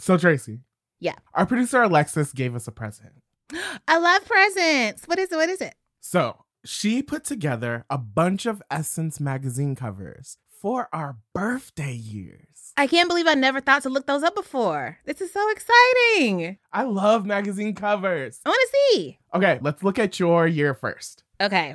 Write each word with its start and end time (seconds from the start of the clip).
So 0.00 0.16
Tracy, 0.16 0.60
Yeah. 0.98 1.14
our 1.34 1.46
producer 1.46 1.82
Alexis 1.82 2.32
gave 2.32 2.54
us 2.54 2.66
a 2.66 2.72
present. 2.72 3.12
I 3.88 3.98
love 3.98 4.24
presents. 4.24 5.06
What 5.06 5.18
is 5.18 5.30
it? 5.30 5.36
What 5.36 5.48
is 5.48 5.60
it? 5.60 5.74
So 6.00 6.44
she 6.64 7.02
put 7.02 7.24
together 7.24 7.84
a 7.90 7.98
bunch 7.98 8.46
of 8.46 8.62
Essence 8.70 9.20
magazine 9.20 9.74
covers 9.74 10.38
for 10.48 10.88
our 10.92 11.18
birthday 11.34 11.92
years. 11.94 12.72
I 12.76 12.86
can't 12.86 13.08
believe 13.08 13.26
I 13.26 13.34
never 13.34 13.60
thought 13.60 13.82
to 13.82 13.88
look 13.90 14.06
those 14.06 14.22
up 14.22 14.34
before. 14.34 14.98
This 15.04 15.20
is 15.20 15.32
so 15.32 15.46
exciting. 15.50 16.58
I 16.72 16.84
love 16.84 17.26
magazine 17.26 17.74
covers. 17.74 18.40
I 18.44 18.48
want 18.50 18.60
to 18.70 18.76
see. 18.94 19.18
Okay, 19.34 19.58
let's 19.62 19.82
look 19.82 19.98
at 19.98 20.18
your 20.20 20.46
year 20.46 20.72
first. 20.74 21.24
Okay. 21.40 21.74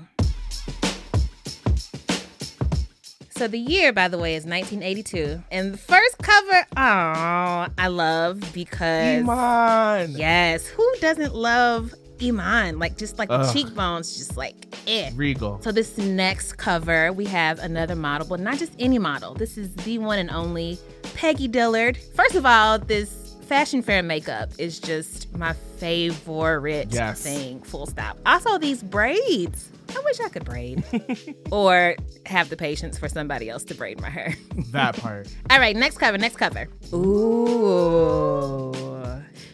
So 3.38 3.50
the 3.50 3.60
year, 3.60 3.92
by 3.92 4.08
the 4.08 4.18
way, 4.18 4.36
is 4.36 4.46
1982, 4.46 5.44
and 5.52 5.74
the 5.74 5.78
first 5.78 6.18
cover, 6.20 6.66
oh, 6.78 7.68
I 7.78 7.88
love 7.90 8.40
because 8.54 9.28
Iman. 9.28 10.12
yes, 10.12 10.66
who 10.68 10.90
doesn't 11.02 11.36
love 11.36 11.94
Iman? 12.24 12.80
Like 12.80 12.98
just 12.98 13.20
like 13.20 13.28
the 13.28 13.52
cheekbones, 13.52 14.16
just 14.16 14.38
like 14.38 14.74
eh. 14.88 15.12
Regal. 15.16 15.60
So 15.62 15.74
this 15.74 15.98
next 15.98 16.54
cover, 16.54 17.12
we 17.12 17.26
have 17.26 17.60
another 17.60 17.98
model, 17.98 18.26
but 18.26 18.40
not 18.40 18.58
just 18.58 18.72
any 18.80 19.00
model. 19.00 19.34
This 19.34 19.58
is 19.58 19.76
the 19.76 19.98
one 20.00 20.18
and 20.18 20.32
only 20.32 20.80
Peggy 21.16 21.50
Dillard. 21.50 21.98
First 22.16 22.36
of 22.36 22.46
all, 22.46 22.80
this 22.80 23.36
fashion 23.50 23.82
fair 23.82 24.02
makeup 24.02 24.50
is 24.58 24.80
just 24.80 25.36
my 25.36 25.52
favorite 25.78 26.88
Yes. 26.90 27.22
thing. 27.24 27.60
Full 27.64 27.86
stop. 27.88 28.18
Also, 28.26 28.58
these 28.58 28.82
braids. 28.82 29.72
I 29.96 30.00
wish 30.04 30.20
I 30.20 30.30
could 30.30 30.46
braid, 30.46 30.84
or 31.52 31.96
have 32.26 32.50
the 32.50 32.58
patience 32.58 32.98
for 32.98 33.08
somebody 33.08 33.50
else 33.50 33.64
to 33.66 33.76
braid 33.76 34.02
my 34.02 34.10
hair. 34.10 34.36
that 34.72 34.98
part. 34.98 35.28
All 35.50 35.60
right, 35.60 35.76
next 35.76 35.98
cover, 36.00 36.18
next 36.18 36.36
cover. 36.36 36.68
Ooh. 36.94 38.74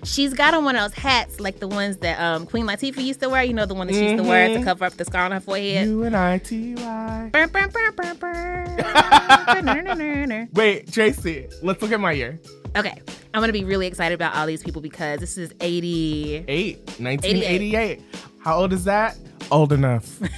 She's 0.03 0.33
got 0.33 0.55
on 0.55 0.63
one 0.65 0.75
of 0.75 0.81
those 0.81 0.97
hats 0.97 1.39
like 1.39 1.59
the 1.59 1.67
ones 1.67 1.97
that 1.97 2.19
um, 2.19 2.47
Queen 2.47 2.65
Latifah 2.65 3.03
used 3.03 3.19
to 3.19 3.29
wear. 3.29 3.43
You 3.43 3.53
know, 3.53 3.67
the 3.67 3.75
one 3.75 3.85
that 3.85 3.93
she 3.93 4.03
used 4.03 4.17
to 4.17 4.23
wear 4.27 4.47
to 4.47 4.55
Mhm. 4.55 4.63
cover 4.63 4.85
up 4.85 4.93
the 4.93 5.05
scar 5.05 5.25
on 5.25 5.31
her 5.31 5.39
forehead. 5.39 5.87
U 5.87 6.03
N 6.03 6.15
I 6.15 6.39
T 6.39 6.73
Y. 6.73 7.29
Burr, 7.31 7.45
burr, 7.47 7.67
burr, 7.67 7.91
burr, 7.91 8.13
burr. 8.15 10.47
Wait, 10.53 10.91
Tracy, 10.91 11.47
let's 11.61 11.81
look 11.83 11.91
at 11.91 11.99
my 11.99 12.13
year. 12.13 12.39
okay, 12.75 12.99
I'm 13.33 13.41
gonna 13.41 13.53
be 13.53 13.63
really 13.63 13.85
excited 13.85 14.15
about 14.15 14.35
all 14.35 14.47
these 14.47 14.63
people 14.63 14.81
because 14.81 15.19
this 15.19 15.37
is 15.37 15.53
80. 15.61 16.45
Eight. 16.47 16.77
1988. 16.99 18.01
How 18.39 18.57
old 18.57 18.73
is 18.73 18.85
that? 18.85 19.15
Old 19.51 19.73
enough. 19.73 20.19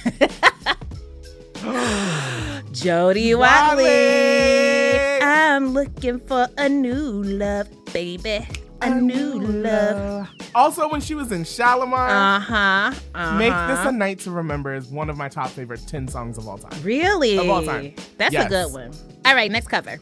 Jody 2.72 3.34
Watley. 3.34 3.84
Watley. 3.84 5.20
I'm 5.22 5.68
looking 5.68 6.18
for 6.20 6.48
a 6.58 6.68
new 6.68 7.22
love, 7.22 7.68
baby. 7.92 8.46
A, 8.82 8.90
new 9.00 9.38
love. 9.40 10.28
Also, 10.54 10.88
when 10.90 11.00
she 11.00 11.14
was 11.14 11.32
in 11.32 11.42
Shalamar, 11.44 12.08
Uh 12.10 12.38
huh. 12.40 12.92
Uh-huh. 13.14 13.38
Make 13.38 13.52
This 13.68 13.86
a 13.86 13.92
Night 13.92 14.18
to 14.20 14.30
Remember 14.30 14.74
is 14.74 14.88
one 14.88 15.08
of 15.08 15.16
my 15.16 15.28
top 15.28 15.48
favorite 15.50 15.80
10 15.86 16.08
songs 16.08 16.36
of 16.36 16.46
all 16.48 16.58
time. 16.58 16.82
Really? 16.82 17.38
Of 17.38 17.48
all 17.48 17.64
time. 17.64 17.94
That's 18.18 18.32
Yes. 18.34 18.46
a 18.46 18.48
good 18.48 18.72
one. 18.72 18.90
All 19.24 19.34
right, 19.34 19.50
next 19.50 19.68
cover. 19.68 19.98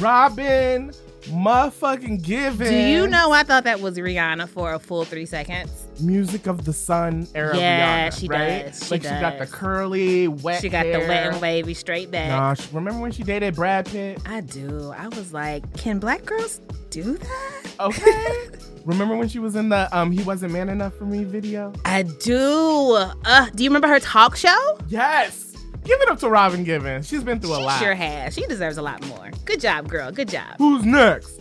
Robin 0.00 0.92
motherfucking 1.28 2.22
Givens. 2.22 2.70
Do 2.70 2.76
you 2.76 3.06
know 3.06 3.32
I 3.32 3.42
thought 3.42 3.64
that 3.64 3.80
was 3.80 3.98
Rihanna 3.98 4.48
for 4.48 4.72
a 4.74 4.78
full 4.78 5.04
three 5.04 5.26
seconds? 5.26 5.70
Music 6.00 6.46
of 6.46 6.64
the 6.64 6.72
Sun 6.72 7.28
era 7.34 7.56
Yeah, 7.56 8.08
Rihanna, 8.08 8.18
she 8.20 8.28
right? 8.28 8.66
does. 8.66 8.84
She 8.84 8.90
like 8.90 9.02
she 9.02 9.08
got 9.08 9.38
the 9.38 9.46
curly, 9.46 10.28
wet 10.28 10.60
She 10.62 10.68
got 10.68 10.84
the 10.84 10.92
hair. 10.98 11.08
wet 11.08 11.26
and 11.32 11.40
wavy 11.42 11.74
straight 11.74 12.10
back. 12.10 12.28
Nah, 12.30 12.54
she- 12.54 12.68
remember 12.74 13.00
when 13.00 13.12
she 13.12 13.22
dated 13.22 13.54
Brad 13.54 13.86
Pitt? 13.86 14.20
I 14.26 14.40
do. 14.40 14.92
I 14.96 15.08
was 15.08 15.32
like, 15.32 15.76
can 15.76 15.98
black 15.98 16.24
girls 16.24 16.60
do 16.88 17.18
that? 17.18 17.62
Okay. 17.80 18.48
remember 18.86 19.14
when 19.16 19.28
she 19.28 19.38
was 19.38 19.56
in 19.56 19.68
the 19.68 19.94
um 19.96 20.10
He 20.10 20.22
Wasn't 20.22 20.52
Man 20.52 20.68
Enough 20.70 20.94
for 20.94 21.04
Me 21.04 21.24
video? 21.24 21.72
I 21.84 22.02
do. 22.02 22.96
Uh, 23.24 23.46
do 23.54 23.62
you 23.62 23.68
remember 23.70 23.88
her 23.88 24.00
talk 24.00 24.36
show? 24.36 24.78
Yes. 24.88 25.49
Give 25.90 26.00
it 26.02 26.08
up 26.08 26.20
to 26.20 26.28
Robin 26.30 26.62
Givens. 26.62 27.08
She's 27.08 27.24
been 27.24 27.40
through 27.40 27.54
a 27.54 27.56
She 27.56 27.62
lot. 27.64 27.80
sure 27.80 27.94
has. 27.96 28.32
She 28.34 28.46
deserves 28.46 28.76
a 28.78 28.82
lot 28.82 29.04
more. 29.08 29.32
Good 29.44 29.60
job, 29.60 29.88
girl. 29.88 30.12
Good 30.12 30.28
job. 30.28 30.54
Who's 30.58 30.84
next? 30.84 31.40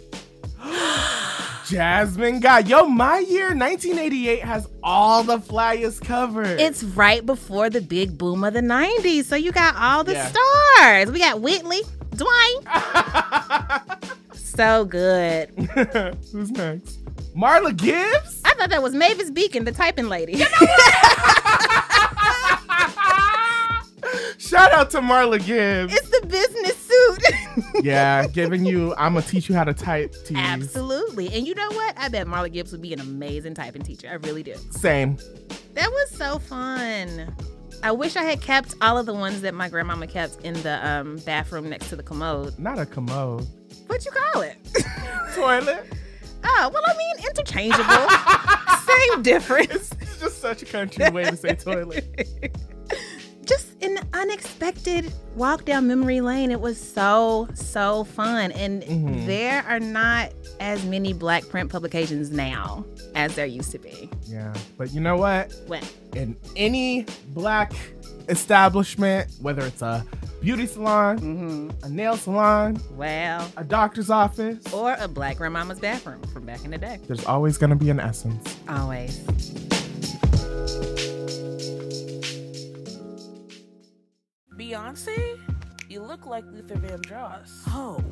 Jasmine 1.68 2.40
Guy. 2.40 2.60
Yo, 2.62 2.86
my 2.86 3.20
year, 3.20 3.50
1988, 3.50 4.40
has 4.42 4.68
all 4.82 5.22
the 5.22 5.38
flyest 5.38 6.02
covers. 6.04 6.60
It's 6.60 6.82
right 6.84 7.24
before 7.24 7.70
the 7.70 7.80
big 7.80 8.18
boom 8.18 8.44
of 8.44 8.54
the 8.54 8.62
90s. 8.62 9.26
So 9.26 9.36
you 9.36 9.52
got 9.52 9.76
all 9.76 10.04
the 10.04 10.14
Yeah. 10.14 10.32
stars. 10.32 11.12
We 11.12 11.20
got 11.20 11.42
Whitley, 11.42 11.82
Dwight. 12.16 12.56
So 14.34 14.84
good. 14.84 15.50
Who's 16.34 16.50
next? 16.52 17.00
Marla 17.34 17.78
Gibbs? 17.78 18.42
I 18.44 18.54
thought 18.56 18.72
that 18.72 18.82
was 18.84 18.94
Mavis 18.94 19.30
Beacon, 19.32 19.64
the 19.64 19.72
typing 19.72 20.10
lady. 20.10 20.34
Shout 24.40 24.72
out 24.72 24.90
to 24.92 25.02
Marla 25.02 25.46
Gibbs. 25.46 25.94
it's 25.94 26.10
the 26.10 26.26
business 26.26 26.78
suit. 26.78 27.84
yeah, 27.84 28.26
giving 28.28 28.66
you, 28.66 28.96
I'm 28.98 29.14
going 29.14 29.24
to 29.24 29.30
teach 29.30 29.50
you 29.50 29.56
how 29.56 29.66
to 29.66 29.74
type 29.74 30.14
teas. 30.26 30.38
Absolutely. 30.38 31.28
And 31.34 31.46
you 31.46 31.54
know 31.54 31.68
what? 31.72 31.98
I 31.98 32.08
bet 32.08 32.26
Marla 32.26 32.52
Gibbs 32.52 32.72
would 32.72 32.82
be 32.82 32.94
an 32.94 33.02
amazing 33.02 33.54
typing 33.54 33.82
teacher. 33.82 34.08
I 34.08 34.14
really 34.14 34.42
do. 34.44 34.56
Same. 34.72 35.18
That 35.74 35.92
was 35.92 36.12
so 36.12 36.40
fun. 36.40 37.36
I 37.84 37.92
wish 37.92 38.16
I 38.16 38.24
had 38.24 38.42
kept 38.42 38.76
all 38.82 38.98
of 38.98 39.06
the 39.06 39.14
ones 39.14 39.42
that 39.42 39.54
my 39.54 39.68
grandmama 39.68 40.08
kept 40.08 40.42
in 40.46 40.54
the 40.64 40.88
um, 40.88 41.18
bathroom 41.26 41.70
next 41.70 41.90
to 41.90 41.98
the 41.98 42.04
commode. 42.04 42.58
Not 42.58 42.80
a 42.80 42.86
commode. 42.86 43.46
What 43.88 44.06
you 44.06 44.12
call 44.12 44.42
it? 44.42 44.58
Toilet. 45.36 45.86
oh, 46.46 46.72
well, 46.74 46.84
I 46.86 46.98
mean, 46.98 47.26
interchangeable. 47.28 48.08
Same 48.88 49.22
difference. 49.22 49.94
It's 50.00 50.20
just 50.20 50.40
such 50.40 50.62
a 50.64 50.66
country 50.66 51.10
way 51.10 51.26
to 51.26 51.36
say 51.36 51.56
toilet. 51.56 52.56
Unexpected 54.14 55.12
walk 55.36 55.66
down 55.66 55.88
memory 55.88 56.20
lane. 56.22 56.52
It 56.52 56.60
was 56.62 56.80
so, 56.80 57.48
so 57.54 58.04
fun. 58.04 58.52
And 58.54 58.84
Mhm. 58.84 59.26
there 59.28 59.64
are 59.68 59.80
not 59.80 60.32
as 60.60 60.84
many 60.86 61.14
black 61.14 61.48
print 61.48 61.70
publications 61.72 62.32
now 62.32 62.86
as 63.16 63.36
there 63.36 63.46
used 63.46 63.72
to 63.72 63.80
be. 63.80 64.10
Yeah, 64.26 64.54
but 64.78 64.92
you 64.92 65.00
know 65.02 65.18
what? 65.18 65.54
What? 65.68 65.84
in 66.16 66.36
any 66.56 67.06
black 67.30 67.72
establishment, 68.30 69.30
whether 69.42 69.64
it's 69.66 69.82
a 69.84 70.04
beauty 70.42 70.66
salon, 70.66 71.20
Mm-hmm. 71.20 71.86
a 71.86 71.90
nail 71.90 72.18
salon, 72.18 72.82
Well, 72.96 73.46
a 73.58 73.64
doctor's 73.64 74.10
office. 74.10 74.58
or 74.74 74.96
a 75.00 75.08
black 75.08 75.38
grandmama's 75.38 75.80
bathroom 75.80 76.22
from 76.34 76.46
back 76.46 76.66
in 76.66 76.72
the 76.72 76.78
day. 76.80 76.98
There's 77.08 77.26
always 77.26 77.58
going 77.60 77.70
to 77.70 77.76
be 77.76 77.90
an 77.92 78.00
essence. 78.00 78.56
Always. 78.68 79.20
Beyonce, 84.60 85.40
you 85.90 86.02
look 86.02 86.26
like 86.26 86.44
Luther 86.52 86.76
Vandross. 86.76 87.62
Oh, 87.70 88.04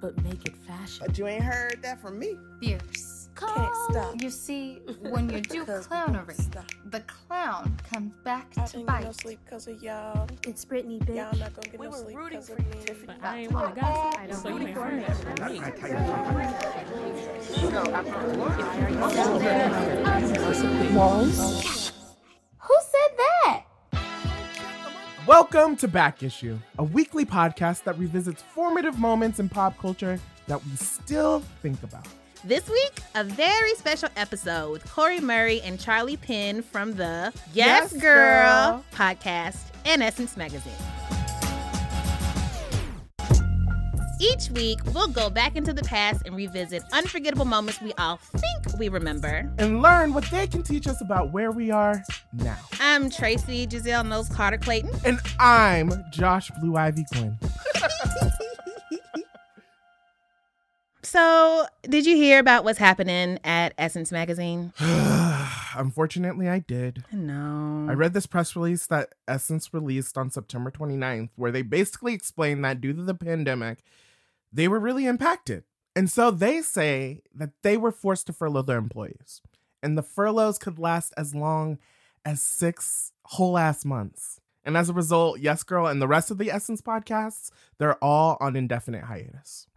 but 0.00 0.16
make 0.24 0.46
it 0.46 0.56
fashion. 0.66 1.04
But 1.06 1.18
you 1.18 1.26
ain't 1.26 1.44
heard 1.44 1.80
that 1.82 2.00
from 2.00 2.18
me. 2.18 2.38
fierce. 2.58 3.28
Can't 3.36 3.74
stop. 3.90 4.20
You 4.22 4.30
see, 4.30 4.80
when 5.00 5.28
you 5.28 5.40
do 5.42 5.64
Cause 5.66 5.88
we 5.90 5.96
clownery, 5.96 6.36
the 6.90 7.00
clown 7.00 7.76
comes 7.92 8.12
back 8.24 8.46
I 8.56 8.64
to 8.66 8.78
ain't 8.78 8.86
get 8.88 9.00
no 9.00 9.06
bite. 9.08 9.14
sleep 9.20 9.40
because 9.44 9.66
of 9.68 9.82
y'all. 9.82 10.26
It's 10.46 10.64
Britney, 10.64 11.06
Y'all 11.08 11.36
not 11.38 11.54
gonna 11.54 11.68
get 11.70 11.78
We 11.78 11.86
no 11.86 11.90
were 11.92 11.98
sleep 11.98 12.16
rooting 12.16 12.38
'cause 12.38 12.48
for 12.48 12.54
of 12.54 12.66
you. 12.74 12.80
Tiffany. 12.86 13.12
I 13.22 13.38
ain't 13.40 13.52
want 13.52 13.74
to 13.74 13.80
gossip. 13.80 14.20
I 14.20 14.26
don't 14.26 14.44
rooting 14.44 14.74
for 14.74 14.90
you. 14.90 15.02
Who 17.60 17.70
Welcome 25.42 25.74
to 25.78 25.88
Back 25.88 26.22
Issue, 26.22 26.56
a 26.78 26.84
weekly 26.84 27.24
podcast 27.26 27.82
that 27.82 27.98
revisits 27.98 28.40
formative 28.40 29.00
moments 29.00 29.40
in 29.40 29.48
pop 29.48 29.76
culture 29.76 30.20
that 30.46 30.64
we 30.64 30.76
still 30.76 31.40
think 31.60 31.82
about. 31.82 32.06
This 32.44 32.70
week, 32.70 33.00
a 33.16 33.24
very 33.24 33.74
special 33.74 34.08
episode 34.16 34.70
with 34.70 34.88
Corey 34.88 35.18
Murray 35.18 35.60
and 35.62 35.80
Charli 35.80 36.18
Penn 36.18 36.62
from 36.62 36.94
the 36.94 37.32
Yes, 37.52 37.90
Yes, 37.92 38.00
Girl, 38.00 38.04
Girl. 38.04 38.84
podcast 38.94 39.58
and 39.84 40.00
Essence 40.00 40.36
Magazine. 40.36 40.72
Each 44.22 44.48
week, 44.50 44.78
we'll 44.94 45.08
go 45.08 45.28
back 45.30 45.56
into 45.56 45.72
the 45.72 45.82
past 45.82 46.22
and 46.24 46.36
revisit 46.36 46.84
unforgettable 46.92 47.44
moments 47.44 47.80
we 47.80 47.92
all 47.94 48.18
think 48.18 48.78
we 48.78 48.88
remember. 48.88 49.52
And 49.58 49.82
learn 49.82 50.14
what 50.14 50.22
they 50.30 50.46
can 50.46 50.62
teach 50.62 50.86
us 50.86 51.00
about 51.00 51.32
where 51.32 51.50
we 51.50 51.72
are 51.72 52.04
now. 52.32 52.56
I'm 52.78 53.10
Tracy 53.10 53.66
Giselle 53.68 54.04
Knowles 54.04 54.28
Carter 54.28 54.58
Clayton. 54.58 54.92
And 55.04 55.18
I'm 55.40 55.90
Josh 56.12 56.52
Blue 56.60 56.76
Ivy 56.76 57.04
Gwin. 57.12 57.36
So, 61.04 61.66
did 61.82 62.06
you 62.06 62.16
hear 62.16 62.38
about 62.38 62.64
what's 62.64 62.78
happening 62.78 63.38
at 63.44 63.74
Essence 63.76 64.10
Magazine? 64.10 64.72
Unfortunately, 65.76 66.48
I 66.48 66.60
did. 66.60 67.04
No. 67.12 67.86
I 67.86 67.92
read 67.92 68.14
this 68.14 68.24
press 68.24 68.56
release 68.56 68.86
that 68.86 69.14
Essence 69.28 69.74
released 69.74 70.16
on 70.16 70.30
September 70.30 70.70
29th, 70.70 71.28
where 71.36 71.50
they 71.50 71.60
basically 71.60 72.14
explained 72.14 72.64
that 72.64 72.80
due 72.80 72.94
to 72.94 73.02
the 73.02 73.12
pandemic, 73.14 73.80
they 74.52 74.68
were 74.68 74.80
really 74.80 75.06
impacted. 75.06 75.64
And 75.94 76.10
so 76.10 76.30
they 76.30 76.62
say 76.62 77.22
that 77.34 77.50
they 77.62 77.76
were 77.76 77.92
forced 77.92 78.26
to 78.26 78.32
furlough 78.32 78.62
their 78.62 78.78
employees. 78.78 79.40
And 79.82 79.98
the 79.98 80.02
furloughs 80.02 80.58
could 80.58 80.78
last 80.78 81.12
as 81.16 81.34
long 81.34 81.78
as 82.24 82.40
six 82.40 83.12
whole 83.24 83.58
ass 83.58 83.84
months. 83.84 84.40
And 84.64 84.76
as 84.76 84.88
a 84.88 84.94
result, 84.94 85.40
Yes 85.40 85.64
Girl 85.64 85.86
and 85.86 86.00
the 86.00 86.08
rest 86.08 86.30
of 86.30 86.38
the 86.38 86.50
Essence 86.50 86.80
podcasts, 86.80 87.50
they're 87.78 88.02
all 88.02 88.36
on 88.40 88.56
indefinite 88.56 89.04
hiatus. 89.04 89.66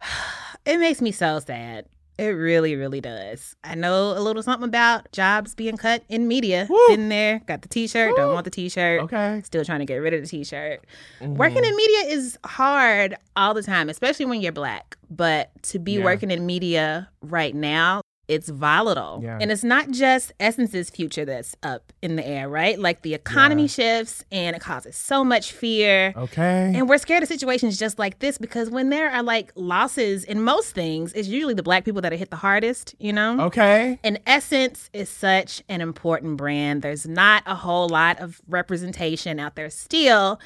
It 0.64 0.78
makes 0.78 1.00
me 1.00 1.12
so 1.12 1.38
sad. 1.38 1.86
It 2.18 2.28
really, 2.28 2.76
really 2.76 3.02
does. 3.02 3.54
I 3.62 3.74
know 3.74 4.16
a 4.16 4.20
little 4.20 4.42
something 4.42 4.66
about 4.66 5.12
jobs 5.12 5.54
being 5.54 5.76
cut 5.76 6.02
in 6.08 6.26
media. 6.26 6.66
Woo. 6.70 6.78
Been 6.88 7.10
there, 7.10 7.42
got 7.46 7.60
the 7.60 7.68
t 7.68 7.86
shirt, 7.86 8.16
don't 8.16 8.32
want 8.32 8.44
the 8.44 8.50
t 8.50 8.70
shirt. 8.70 9.02
Okay. 9.02 9.42
Still 9.44 9.64
trying 9.66 9.80
to 9.80 9.84
get 9.84 9.96
rid 9.96 10.14
of 10.14 10.22
the 10.22 10.26
t 10.26 10.42
shirt. 10.42 10.82
Mhm. 11.20 11.36
Working 11.36 11.62
in 11.64 11.76
media 11.76 12.14
is 12.14 12.38
hard 12.44 13.16
all 13.36 13.52
the 13.52 13.62
time, 13.62 13.90
especially 13.90 14.24
when 14.24 14.40
you're 14.40 14.52
black. 14.52 14.96
But 15.10 15.50
to 15.64 15.78
be 15.78 15.92
Yeah. 15.98 16.04
working 16.04 16.30
in 16.30 16.46
media 16.46 17.08
right 17.20 17.54
now, 17.54 18.00
it's 18.28 18.48
volatile. 18.48 19.20
Yeah. 19.22 19.38
And 19.40 19.52
it's 19.52 19.62
not 19.62 19.90
just 19.90 20.32
Essence's 20.40 20.90
future 20.90 21.24
that's 21.24 21.54
up 21.62 21.92
in 22.02 22.16
the 22.16 22.26
air, 22.26 22.48
right? 22.48 22.78
Like 22.78 23.02
the 23.02 23.14
economy 23.14 23.62
Yeah. 23.62 23.68
shifts 23.68 24.24
and 24.32 24.56
it 24.56 24.60
causes 24.60 24.96
so 24.96 25.22
much 25.24 25.52
fear. 25.52 26.12
Okay. 26.16 26.72
And 26.74 26.88
we're 26.88 26.98
scared 26.98 27.22
of 27.22 27.28
situations 27.28 27.78
just 27.78 27.98
like 27.98 28.18
this 28.18 28.36
because 28.36 28.68
when 28.68 28.90
there 28.90 29.10
are 29.10 29.22
like 29.22 29.52
losses 29.54 30.24
in 30.24 30.42
most 30.42 30.74
things, 30.74 31.12
it's 31.12 31.28
usually 31.28 31.54
the 31.54 31.62
black 31.62 31.84
people 31.84 32.02
that 32.02 32.12
are 32.12 32.16
hit 32.16 32.30
the 32.30 32.36
hardest, 32.36 32.94
you 32.98 33.12
know? 33.12 33.40
okay. 33.42 33.98
And 34.02 34.18
Essence 34.26 34.90
is 34.92 35.08
such 35.08 35.62
an 35.68 35.80
important 35.80 36.36
brand. 36.36 36.82
There's 36.82 37.06
not 37.06 37.44
a 37.46 37.54
whole 37.54 37.88
lot 37.88 38.18
of 38.18 38.40
representation 38.48 39.38
out 39.38 39.54
there 39.54 39.70
still. 39.70 40.40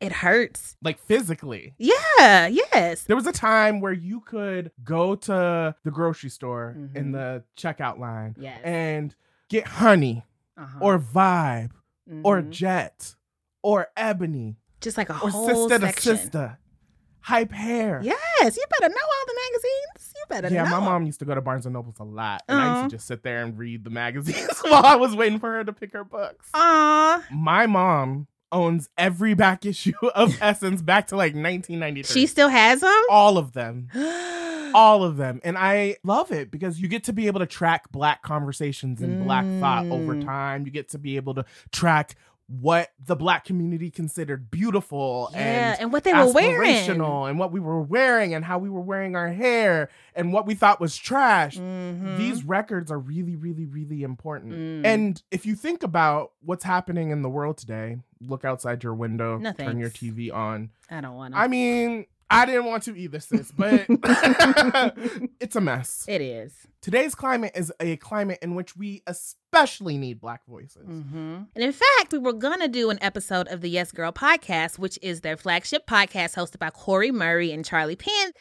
It 0.00 0.12
hurts. 0.12 0.76
Like 0.82 0.98
physically. 1.00 1.74
Yeah, 1.78 2.46
yes. 2.46 3.02
There 3.04 3.16
was 3.16 3.26
a 3.26 3.32
time 3.32 3.80
where 3.80 3.92
you 3.92 4.20
could 4.20 4.70
go 4.84 5.14
to 5.16 5.74
the 5.82 5.90
grocery 5.90 6.30
store 6.30 6.76
in 6.94 7.06
Mhm. 7.06 7.12
the 7.12 7.44
checkout 7.56 7.98
line 7.98 8.36
Yes. 8.38 8.60
and 8.62 9.14
get 9.48 9.66
honey 9.66 10.24
Uh-huh. 10.56 10.78
or 10.80 10.98
vibe 10.98 11.70
or 12.22 12.40
Mhm. 12.42 12.50
jet 12.50 13.14
or 13.62 13.88
ebony 13.96 14.56
just 14.80 14.96
like 14.96 15.08
a 15.10 15.14
or 15.14 15.30
whole 15.30 15.48
sister 15.68 15.78
to 15.80 15.86
section. 15.86 16.16
sister. 16.16 16.58
Hype 17.22 17.52
hair. 17.52 18.00
Yes, 18.02 18.56
you 18.56 18.64
better 18.80 18.88
know 18.88 19.00
all 19.02 19.26
the 19.26 19.34
magazines. 19.50 20.14
You 20.14 20.24
better 20.28 20.48
Yeah, 20.54 20.62
know. 20.64 20.70
my 20.70 20.80
mom 20.80 21.04
used 21.06 21.18
to 21.18 21.24
go 21.24 21.34
to 21.34 21.40
Barnes 21.40 21.66
and 21.66 21.72
Nobles 21.74 21.98
a 21.98 22.04
lot, 22.04 22.42
and 22.48 22.58
I 22.58 22.78
used 22.78 22.90
to 22.90 22.96
just 22.96 23.06
sit 23.08 23.22
there 23.24 23.42
and 23.42 23.58
read 23.58 23.82
the 23.84 23.90
magazines 23.90 24.58
while 24.62 24.86
I 24.86 24.94
was 24.94 25.14
waiting 25.16 25.38
for 25.40 25.52
her 25.52 25.64
to 25.64 25.72
pick 25.72 25.92
her 25.92 26.04
books. 26.04 26.48
Aw. 26.54 27.24
My 27.32 27.66
mom 27.66 28.28
owns 28.52 28.88
every 28.98 29.34
back 29.34 29.64
issue 29.66 29.92
of 30.14 30.36
Essence 30.40 30.82
back 30.82 31.08
to 31.08 31.16
like 31.16 31.32
1993. 31.34 32.20
She 32.22 32.26
still 32.26 32.48
has 32.48 32.80
them? 32.80 33.02
all 33.10 33.38
of 33.38 33.52
them. 33.52 33.88
all 34.74 35.02
of 35.02 35.16
them 35.16 35.40
and 35.44 35.56
i 35.56 35.96
love 36.04 36.30
it 36.30 36.50
because 36.50 36.78
you 36.78 36.88
get 36.88 37.02
to 37.04 37.12
be 37.14 37.26
able 37.26 37.40
to 37.40 37.46
track 37.46 37.90
black 37.90 38.20
conversations 38.22 39.00
and 39.00 39.24
black 39.24 39.46
thought 39.60 39.86
over 39.86 40.14
Mm. 40.14 40.24
time 40.26 40.66
you 40.66 40.70
get 40.70 40.90
to 40.90 40.98
be 40.98 41.16
able 41.16 41.32
to 41.36 41.44
track 41.72 42.16
what 42.48 42.88
the 43.04 43.14
black 43.14 43.44
community 43.44 43.90
considered 43.90 44.50
beautiful 44.50 45.28
yeah, 45.32 45.72
and 45.72 45.80
and 45.82 45.92
what 45.92 46.02
they 46.02 46.14
were 46.14 46.32
wearing. 46.32 46.88
and 46.88 47.38
what 47.38 47.52
we 47.52 47.60
were 47.60 47.82
wearing 47.82 48.32
and 48.34 48.42
how 48.42 48.58
we 48.58 48.70
were 48.70 48.80
wearing 48.80 49.14
our 49.14 49.28
hair 49.28 49.90
and 50.14 50.32
what 50.32 50.46
we 50.46 50.54
thought 50.54 50.80
was 50.80 50.96
trash 50.96 51.58
Mhm. 51.58 52.16
these 52.16 52.44
records 52.44 52.90
are 52.90 52.98
really 52.98 53.36
really 53.36 53.66
really 53.66 54.02
important 54.02 54.54
Mm. 54.54 54.86
and 54.86 55.22
if 55.30 55.44
you 55.44 55.54
think 55.54 55.82
about 55.82 56.32
what's 56.40 56.64
happening 56.64 57.10
in 57.10 57.20
the 57.20 57.28
world 57.28 57.58
today 57.58 57.98
look 58.20 58.46
outside 58.46 58.82
your 58.82 58.94
window 58.94 59.36
No 59.36 59.52
turn 59.52 59.78
your 59.78 59.90
tv 59.90 60.32
on 60.32 60.70
I 60.90 61.02
don't 61.02 61.16
want 61.16 61.34
to. 61.34 61.40
I 61.40 61.48
mean, 61.48 62.06
I 62.30 62.44
didn't 62.44 62.66
want 62.66 62.82
to 62.84 62.94
either, 62.96 63.20
sis, 63.20 63.50
but 63.52 63.86
it's 65.40 65.56
a 65.56 65.60
mess. 65.60 66.04
it 66.08 66.20
is. 66.20 66.54
Today's 66.82 67.14
climate 67.14 67.52
is 67.54 67.72
a 67.80 67.96
climate 67.96 68.38
in 68.42 68.54
which 68.54 68.76
we 68.76 69.02
especially 69.06 69.96
need 69.96 70.20
black 70.20 70.42
voices. 70.46 70.86
hmm 70.86 71.42
And 71.54 71.64
in 71.64 71.72
fact, 71.72 72.12
we 72.12 72.18
were 72.18 72.32
going 72.34 72.60
to 72.60 72.68
do 72.68 72.90
an 72.90 72.98
episode 73.02 73.48
of 73.48 73.62
the 73.62 73.70
Yes 73.70 73.92
Girl 73.92 74.12
podcast, 74.12 74.78
which 74.78 74.98
is 75.02 75.22
their 75.22 75.36
flagship 75.36 75.86
podcast 75.86 76.34
hosted 76.36 76.58
by 76.58 76.70
Corey 76.70 77.10
Murray 77.10 77.50
and 77.50 77.64
Charli 77.64 77.98
Penn. 77.98 78.32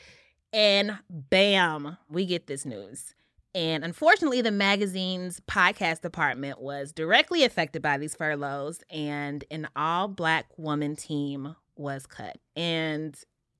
And 0.53 0.99
bam, 1.09 1.97
we 2.09 2.25
get 2.25 2.47
this 2.47 2.65
news. 2.65 3.13
And 3.55 3.83
unfortunately, 3.83 4.41
the 4.41 4.51
magazine's 4.51 5.39
podcast 5.41 6.01
department 6.01 6.61
was 6.61 6.91
directly 6.91 7.43
affected 7.43 7.81
by 7.81 7.97
these 7.97 8.15
furloughs, 8.15 8.81
and 8.89 9.43
an 9.49 9.67
all 9.75 10.07
black 10.07 10.45
woman 10.57 10.95
team 10.95 11.55
was 11.75 12.05
cut. 12.05 12.37
And 12.55 13.17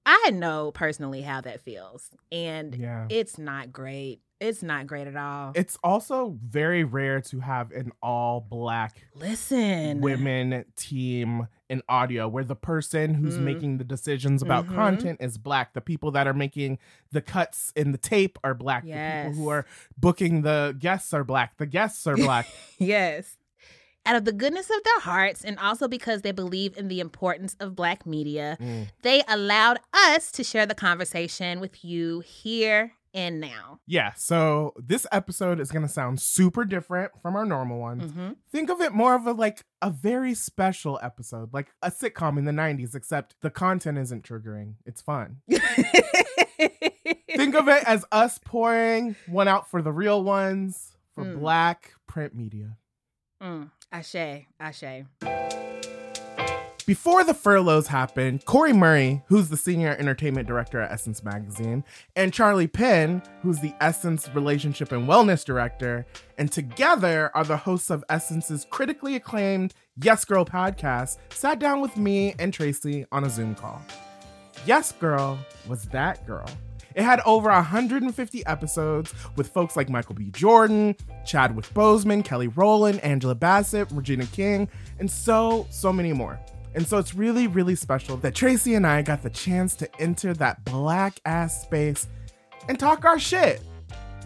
I 0.10 0.32
know 0.32 0.72
personally 0.72 1.22
how 1.22 1.42
that 1.42 1.60
feels. 1.62 2.10
And 2.32 2.74
Yeah. 2.74 3.06
it's 3.10 3.38
not 3.38 3.72
great. 3.74 4.22
It's 4.40 4.64
not 4.64 4.86
great 4.88 5.08
at 5.08 5.16
all. 5.18 5.52
It's 5.56 5.78
also 5.84 6.38
very 6.46 6.84
rare 6.84 7.20
to 7.22 7.40
have 7.40 7.72
an 7.72 7.92
all 8.02 8.40
black 8.40 8.96
Listen. 9.16 10.00
women 10.00 10.64
team 10.76 11.48
in 11.70 11.82
audio 11.90 12.28
where 12.30 12.44
the 12.44 12.56
person 12.56 13.16
who's 13.16 13.38
Mm. 13.38 13.42
making 13.42 13.78
the 13.80 13.84
decisions 13.84 14.42
about 14.44 14.68
Mhm. 14.68 14.76
content 14.76 15.18
is 15.22 15.38
black. 15.38 15.74
The 15.74 15.82
people 15.82 16.12
that 16.12 16.28
are 16.28 16.34
making 16.36 16.78
the 17.12 17.22
cuts 17.22 17.74
in 17.76 17.92
the 17.92 17.98
tape 17.98 18.38
are 18.44 18.54
black. 18.54 18.84
The 18.84 18.92
people 18.92 19.44
who 19.44 19.50
are 19.50 19.66
booking 19.98 20.44
the 20.44 20.76
guests 20.80 21.14
are 21.14 21.24
black. 21.24 21.58
The 21.58 21.66
guests 21.66 22.06
are 22.08 22.16
black. 22.16 22.48
Yes. 22.78 23.38
Out 24.08 24.16
of 24.16 24.26
the 24.26 24.32
goodness 24.34 24.70
of 24.70 24.82
their 24.84 25.00
hearts, 25.02 25.44
and 25.44 25.60
also 25.60 25.88
because 25.88 26.22
they 26.24 26.32
believe 26.32 26.78
in 26.78 26.88
the 26.88 27.00
importance 27.02 27.56
of 27.60 27.76
Black 27.76 28.06
media, 28.06 28.58
Mm. 28.60 28.88
they 29.04 29.22
allowed 29.28 29.80
us 29.94 30.32
to 30.32 30.44
share 30.44 30.66
the 30.66 30.74
conversation 30.76 31.60
with 31.60 31.84
you 31.84 32.22
here 32.22 32.94
and 33.14 33.40
now. 33.42 33.80
Yeah, 33.86 34.14
so 34.16 34.74
this 34.78 35.06
episode 35.12 35.60
is 35.60 35.72
gonna 35.72 35.88
sound 35.90 36.22
super 36.22 36.64
different 36.66 37.12
from 37.22 37.36
our 37.36 37.46
normal 37.46 37.80
ones. 37.80 38.12
Mm-hmm. 38.12 38.32
Think 38.52 38.70
of 38.70 38.80
it 38.80 38.94
more 38.94 39.14
of 39.16 39.26
a 39.28 39.34
like 39.34 39.66
a 39.82 39.90
very 39.90 40.34
special 40.36 41.00
episode, 41.02 41.54
like 41.54 41.68
a 41.82 41.90
sitcom 41.92 42.38
in 42.38 42.46
the 42.46 42.52
90s, 42.52 42.96
except 42.96 43.36
the 43.42 43.50
content 43.50 43.98
isn't 43.98 44.24
triggering. 44.24 44.76
It's 44.86 45.02
fun. 45.02 45.42
Think 47.36 47.56
of 47.56 47.68
it 47.68 47.84
as 47.86 48.06
us 48.12 48.40
pouring 48.44 49.16
one 49.28 49.48
out 49.48 49.70
for 49.70 49.82
the 49.82 49.92
real 49.92 50.24
ones 50.24 50.94
for 51.16 51.24
Mm. 51.26 51.40
black 51.40 51.94
print 52.08 52.36
media. 52.36 52.78
mm, 53.42 53.70
Ashe, 53.92 54.46
Ashe. 54.60 55.06
Before 56.86 57.26
the 57.26 57.34
furloughs 57.34 57.88
happened, 57.88 58.46
Corey 58.46 58.72
Murray, 58.72 59.22
who's 59.28 59.50
the 59.50 59.58
senior 59.58 59.98
entertainment 60.00 60.48
director 60.48 60.80
at 60.80 60.90
Essence 60.90 61.22
Magazine, 61.22 61.84
and 62.16 62.32
Charli 62.32 62.72
Penn, 62.72 63.22
who's 63.42 63.60
the 63.60 63.74
Essence 63.82 64.30
relationship 64.34 64.94
and 64.94 65.06
wellness 65.06 65.44
director, 65.44 66.06
and 66.38 66.50
together 66.50 67.30
are 67.34 67.44
the 67.44 67.58
hosts 67.58 67.90
of 67.90 68.06
Essence's 68.08 68.66
critically 68.70 69.16
acclaimed 69.16 69.74
Yes 70.02 70.24
Girl 70.24 70.46
podcast, 70.46 71.18
sat 71.30 71.60
down 71.60 71.82
with 71.82 71.98
me 71.98 72.36
and 72.40 72.54
Tracy 72.54 73.06
on 73.12 73.26
a 73.26 73.30
Zoom 73.30 73.54
call. 73.54 73.82
Yes 74.66 74.94
Girl 74.94 75.38
was 75.68 75.84
that 75.86 76.26
girl. 76.26 76.48
It 76.98 77.04
had 77.04 77.22
over 77.28 77.52
150 77.52 78.46
episodes 78.48 79.14
with 79.36 79.50
folks 79.50 79.76
like 79.76 79.88
Michael 79.88 80.16
B. 80.16 80.32
Jordan, 80.32 80.96
Chadwick 81.28 81.68
Boseman, 81.76 82.26
Kelly 82.26 82.48
Rowland, 82.48 83.02
Angela 83.02 83.36
Bassett, 83.36 83.88
Regina 83.92 84.26
King, 84.26 84.68
and 84.98 85.10
so, 85.10 85.68
so 85.70 85.94
many 85.94 86.12
more. 86.12 86.40
And 86.74 86.88
so 86.88 86.98
it's 86.98 87.14
really, 87.14 87.46
really 87.46 87.76
special 87.76 88.18
that 88.18 88.34
Tracy 88.34 88.74
and 88.74 88.88
I 88.88 89.04
got 89.04 89.22
the 89.22 89.30
chance 89.30 89.76
to 89.76 90.02
enter 90.02 90.34
that 90.34 90.66
black 90.66 91.20
ass 91.24 91.62
space 91.62 92.08
and 92.68 92.80
talk 92.80 93.06
our 93.06 93.20
shit. 93.20 93.62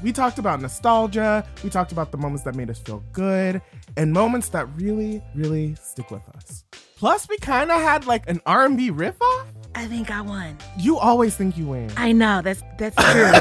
We 0.01 0.13
talked 0.13 0.39
about 0.39 0.61
nostalgia, 0.61 1.45
we 1.65 1.69
talked 1.69 1.91
about 1.91 2.13
the 2.13 2.17
moments 2.17 2.43
that 2.45 2.55
made 2.55 2.69
us 2.69 2.79
feel 2.79 3.03
good, 3.11 3.61
and 3.97 4.13
moments 4.13 4.47
that 4.49 4.73
really, 4.77 5.21
really 5.35 5.75
stick 5.75 6.09
with 6.09 6.23
us. 6.37 6.63
Plus, 6.95 7.27
we 7.27 7.37
kind 7.37 7.69
of 7.69 7.81
had 7.81 8.07
like 8.07 8.29
an 8.29 8.39
R&B 8.45 8.91
riff 8.91 9.21
off. 9.21 9.47
I 9.73 9.85
think 9.85 10.11
I 10.11 10.21
won. 10.21 10.57
You 10.77 10.97
always 10.97 11.35
think 11.35 11.57
you 11.57 11.65
win. 11.67 11.91
I 11.97 12.11
know 12.11 12.41
that's 12.41 12.61
that's 12.77 12.95
true. 13.11 13.31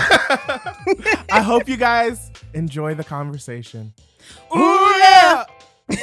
I 1.30 1.42
hope 1.42 1.68
you 1.68 1.76
guys 1.76 2.30
enjoy 2.54 2.94
the 2.94 3.04
conversation. 3.04 3.92
Ooh 4.54 4.92
yeah! 4.98 5.44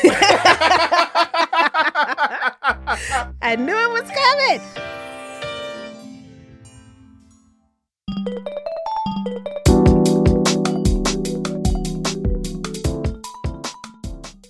I 3.42 3.56
knew 3.58 3.78
it 3.78 3.92
was 3.92 4.10
coming. 4.12 4.62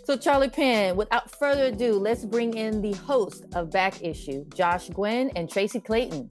So, 0.07 0.15
Charli 0.15 0.49
Penn, 0.53 0.95
without 0.95 1.29
further 1.29 1.65
ado, 1.65 1.99
let's 1.99 2.23
bring 2.23 2.55
in 2.55 2.81
the 2.81 2.93
host 2.93 3.43
of 3.53 3.69
Back 3.69 4.01
Issue, 4.01 4.45
Josh 4.55 4.87
Gwin 4.87 5.29
and 5.35 5.49
Tracy 5.49 5.81
Clayton. 5.81 6.29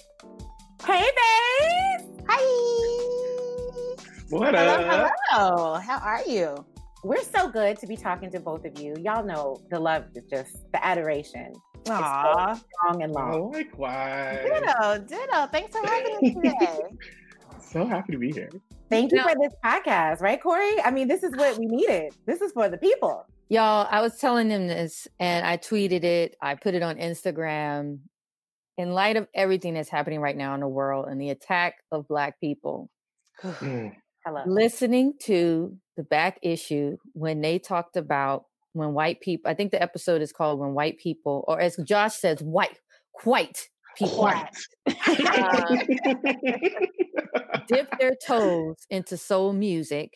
Hey, 0.83 1.03
babes! 1.03 2.23
Hi! 2.27 3.17
What 4.31 4.55
hello, 4.55 4.77
up? 4.77 5.13
Hello, 5.29 5.75
how 5.75 5.99
are 5.99 6.23
you? 6.27 6.65
We're 7.05 7.23
so 7.23 7.51
good 7.51 7.77
to 7.81 7.87
be 7.87 7.99
talking 7.99 8.31
to 8.31 8.41
both 8.41 8.65
of 8.65 8.81
you. 8.81 8.95
Y'all 8.99 9.27
know 9.27 9.61
the 9.71 9.79
love 9.79 10.05
is 10.15 10.25
just 10.25 10.73
the 10.73 10.83
adoration. 10.83 11.53
It's 11.75 11.91
so 11.91 11.97
Aw. 11.97 12.59
long 12.87 13.03
and 13.03 13.13
long. 13.13 13.35
Oh, 13.35 13.49
likewise. 13.49 14.39
Ditto, 14.43 14.99
ditto. 15.07 15.47
Thanks 15.53 15.77
for 15.77 15.87
having 15.87 16.15
us 16.15 16.35
today. 16.43 16.81
So 17.61 17.85
happy 17.85 18.13
to 18.13 18.19
be 18.19 18.33
here. 18.33 18.49
Thank 18.89 19.13
you 19.13 19.21
for 19.21 19.35
this 19.39 19.53
podcast, 19.63 20.23
right, 20.23 20.43
Corey? 20.43 20.81
I 20.83 20.91
mean, 20.91 21.09
this 21.09 21.23
is 21.23 21.37
what 21.37 21.59
we 21.59 21.67
needed. 21.67 22.15
This 22.25 22.41
is 22.41 22.53
for 22.53 22.71
the 22.71 22.79
people. 22.79 23.27
Y'all, 23.49 23.87
I 23.91 24.01
was 24.01 24.19
telling 24.19 24.49
them 24.49 24.67
this 24.67 25.07
and 25.21 25.47
I 25.47 25.57
tweeted 25.57 26.03
it, 26.05 26.37
I 26.43 26.55
put 26.57 26.75
it 26.75 26.83
on 26.83 26.97
Instagram. 26.97 28.01
In 28.79 28.91
light 28.93 29.17
of 29.17 29.27
everything 29.35 29.73
that's 29.73 29.89
happening 29.89 30.21
right 30.21 30.37
now 30.37 30.53
in 30.55 30.61
the 30.61 30.69
world 30.69 31.07
and 31.09 31.19
the 31.21 31.31
attack 31.31 31.77
of 31.91 32.07
Black 32.09 32.39
people, 32.41 32.91
Mm. 33.43 33.95
Hello. 34.25 34.43
listening 34.47 35.13
to 35.25 35.77
the 35.97 36.03
back 36.03 36.39
issue 36.43 36.97
when 37.13 37.41
they 37.43 37.59
talked 37.59 37.97
about 37.97 38.45
when 38.73 38.93
white 38.95 39.21
people, 39.21 39.51
I 39.51 39.55
think 39.55 39.71
the 39.73 39.81
episode 39.81 40.21
is 40.23 40.33
called 40.33 40.59
When 40.59 40.75
White 40.75 40.99
People, 40.99 41.45
or 41.49 41.59
as 41.61 41.77
Josh 41.77 42.17
says, 42.17 42.41
white, 42.43 42.79
white 43.25 43.69
people 43.97 44.19
White. 44.19 44.49
uh, 44.87 45.77
dip 47.69 47.89
their 47.99 48.15
toes 48.27 48.77
into 48.91 49.17
soul 49.17 49.53
music, 49.53 50.13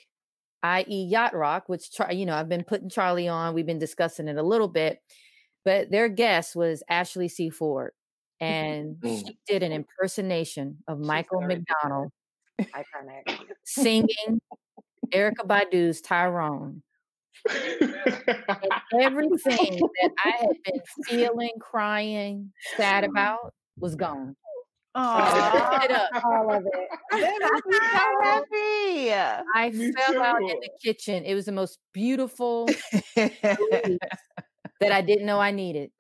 i.e., 0.62 1.04
yacht 1.04 1.34
rock, 1.34 1.68
which 1.68 1.90
you 2.10 2.26
know 2.26 2.34
I've 2.34 2.48
been 2.48 2.64
putting 2.64 2.88
Charli 2.90 3.32
on. 3.32 3.54
We've 3.54 3.66
been 3.66 3.78
discussing 3.78 4.28
it 4.28 4.36
a 4.36 4.42
little 4.42 4.68
bit, 4.68 5.00
but 5.64 5.90
their 5.90 6.08
guest 6.08 6.56
was 6.56 6.82
Ashley 6.88 7.28
C. 7.28 7.50
Ford, 7.50 7.92
and 8.40 8.96
Mm. 8.96 9.26
she 9.26 9.38
did 9.46 9.62
an 9.62 9.72
impersonation 9.72 10.78
of 10.88 10.98
Michael 10.98 11.40
McDonald 11.42 12.12
Iconic. 12.60 13.38
singing 13.64 14.40
Erykah 15.12 15.46
Badu's 15.46 16.00
Tyrone. 16.00 16.82
Everything 19.00 19.80
that 20.02 20.10
I 20.24 20.30
had 20.40 20.48
been 20.64 20.80
feeling, 21.06 21.50
crying, 21.60 22.52
sad 22.76 23.04
about 23.10 23.54
was 23.78 23.94
gone. 23.96 24.36
Aw, 24.94 25.84
it 25.84 25.90
up. 25.92 26.24
all 26.24 26.52
of 26.52 26.66
it. 26.66 26.88
so 27.12 27.78
happy. 28.22 29.12
I 29.54 29.70
Me 29.72 29.92
fell 29.92 30.22
out 30.22 30.40
in 30.42 30.48
the 30.60 30.70
kitchen. 30.82 31.24
It 31.24 31.34
was 31.34 31.44
the 31.46 31.52
most 31.52 31.78
beautiful 31.92 32.66
that 33.16 33.98
I 34.82 35.00
didn't 35.02 35.26
know 35.26 35.38
I 35.40 35.50
needed. 35.52 35.90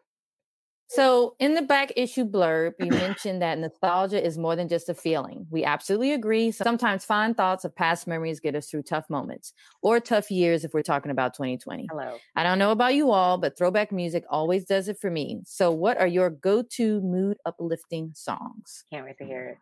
So, 0.90 1.36
in 1.38 1.54
the 1.54 1.62
back 1.62 1.92
issue 1.94 2.24
blurb, 2.24 2.72
you 2.80 2.90
mentioned 2.90 3.42
that 3.42 3.56
nostalgia 3.58 4.20
is 4.20 4.36
more 4.36 4.56
than 4.56 4.66
just 4.66 4.88
a 4.88 4.94
feeling. 4.94 5.46
We 5.48 5.62
absolutely 5.62 6.12
agree. 6.12 6.50
Sometimes 6.50 7.04
fond 7.04 7.36
thoughts 7.36 7.64
of 7.64 7.76
past 7.76 8.08
memories 8.08 8.40
get 8.40 8.56
us 8.56 8.68
through 8.68 8.82
tough 8.82 9.08
moments 9.08 9.52
or 9.82 10.00
tough 10.00 10.32
years 10.32 10.64
if 10.64 10.74
we're 10.74 10.82
talking 10.82 11.12
about 11.12 11.34
2020. 11.34 11.86
Hello. 11.88 12.18
I 12.34 12.42
don't 12.42 12.58
know 12.58 12.72
about 12.72 12.96
you 12.96 13.12
all, 13.12 13.38
but 13.38 13.56
throwback 13.56 13.92
music 13.92 14.24
always 14.28 14.64
does 14.64 14.88
it 14.88 14.98
for 14.98 15.12
me. 15.12 15.42
So, 15.44 15.70
what 15.70 15.96
are 15.96 16.08
your 16.08 16.28
go 16.28 16.62
to 16.70 17.00
mood 17.02 17.36
uplifting 17.46 18.10
songs? 18.16 18.82
Can't 18.92 19.06
wait 19.06 19.18
to 19.18 19.24
hear 19.24 19.46
it. 19.46 19.58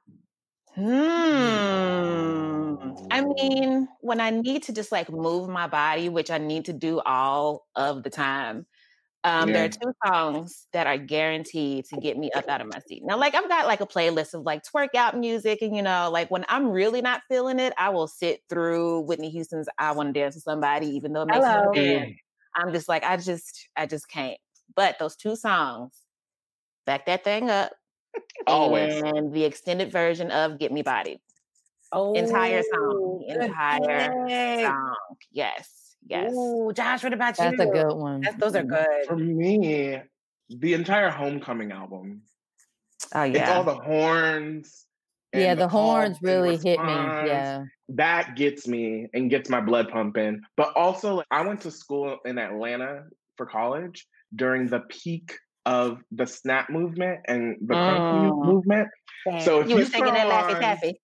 Hmm. 0.77 1.99
I 3.11 3.21
mean, 3.21 3.89
when 4.01 4.21
I 4.21 4.31
need 4.31 4.63
to 4.63 4.73
just 4.73 4.93
like 4.93 5.11
move 5.11 5.51
my 5.51 5.67
body, 5.67 6.09
which 6.09 6.31
I 6.31 6.39
need 6.39 6.65
to 6.67 6.73
do 6.73 7.01
all 7.01 7.67
of 7.77 8.03
the 8.03 8.11
time, 8.11 8.65
um, 9.25 9.53
there 9.53 9.65
are 9.65 9.69
two 9.69 9.93
songs 10.07 10.69
that 10.73 10.87
are 10.87 10.99
guaranteed 10.99 11.85
to 11.87 11.97
get 11.97 12.17
me 12.17 12.31
up 12.33 12.49
out 12.49 12.61
of 12.61 12.69
my 12.69 12.79
seat. 12.81 13.03
Now, 13.05 13.17
like 13.19 13.35
I've 13.35 13.49
got 13.49 13.67
like 13.67 13.81
a 13.81 13.87
playlist 13.87 14.35
of 14.35 14.43
like 14.43 14.63
twerk 14.65 14.95
out 14.95 15.17
music, 15.17 15.61
and 15.63 15.75
you 15.77 15.83
know, 15.83 16.11
like 16.13 16.31
when 16.31 16.45
I'm 16.49 16.69
really 16.71 17.03
not 17.03 17.23
feeling 17.29 17.59
it, 17.59 17.73
I 17.79 17.91
will 17.91 18.07
sit 18.09 18.43
through 18.49 19.01
Whitney 19.01 19.31
Houston's 19.31 19.69
"I 19.79 19.93
Want 19.93 20.15
to 20.15 20.21
Dance 20.21 20.35
with 20.37 20.45
Somebody," 20.45 20.87
even 20.89 21.13
though 21.13 21.23
it 21.23 21.29
makes 21.29 21.47
Hello. 21.47 21.63
me 21.63 21.69
dance. 21.73 22.17
I'm 22.57 22.73
just 22.73 22.89
like, 22.89 23.05
I 23.05 23.17
just, 23.19 23.69
I 23.77 23.87
just 23.87 24.09
can't. 24.09 24.39
But 24.75 24.99
those 24.99 25.17
two 25.17 25.37
songs, 25.37 26.03
back 26.87 27.07
that 27.07 27.25
thing 27.25 27.51
up, 27.51 27.73
Always. 28.47 29.05
and 29.15 29.33
the 29.33 29.45
extended 29.45 29.93
version 29.93 30.31
of 30.31 30.59
"Get 30.59 30.73
Me 30.73 30.83
Bodied." 30.83 31.21
Oh, 31.93 32.15
entire 32.15 32.63
song. 32.63 33.25
Entire 33.29 34.11
song. 34.63 34.97
Yes. 35.31 35.88
Yes. 36.07 36.33
Ooh, 36.33 36.73
Josh, 36.75 37.03
what 37.05 37.13
about 37.13 37.39
you? 37.39 37.45
That's 37.45 37.61
a 37.61 37.67
good 37.67 37.93
one. 37.95 38.21
That's, 38.23 38.37
those 38.37 38.55
are 38.55 38.63
good. 38.63 38.87
For 39.07 39.17
me, 39.17 40.01
the 40.49 40.75
entire 40.75 41.11
Homecoming 41.11 41.73
album. 41.73 42.23
Oh 43.15 43.25
yeah. 43.25 43.41
It's 43.43 43.51
all 43.51 43.65
the 43.65 43.75
horns. 43.75 44.85
Yeah, 45.35 45.53
and 45.53 45.61
the 45.61 45.69
horns 45.69 46.19
really 46.23 46.57
hit 46.57 46.83
me. 46.83 46.93
Yeah. 46.93 47.65
that 47.91 48.35
gets 48.37 48.67
me 48.67 49.09
and 49.13 49.29
gets 49.29 49.51
my 49.51 49.61
blood 49.61 49.91
pumping. 49.91 50.41
But 50.57 50.73
also, 50.75 51.17
like, 51.17 51.27
I 51.31 51.47
went 51.47 51.61
to 51.63 51.71
school 51.71 52.17
in 52.25 52.39
Atlanta 52.39 53.05
for 53.37 53.45
college 53.45 54.07
during 54.35 54.67
the 54.69 54.81
peak 54.89 55.37
of 55.67 56.01
the 56.13 56.27
snap 56.27 56.71
movement 56.71 57.21
and 57.29 57.57
the 57.61 57.75
crunk 57.75 58.23
mu- 58.23 58.31
Mm. 58.33 58.47
movement. 58.47 58.89
So 59.45 59.61
if 59.61 59.69
you 59.69 59.75
you, 59.75 59.81
were 59.81 59.85
singing 59.85 60.15
that 60.15 60.27
Laffy 60.29 60.55
on- 60.55 60.61
Taffy. 60.63 61.01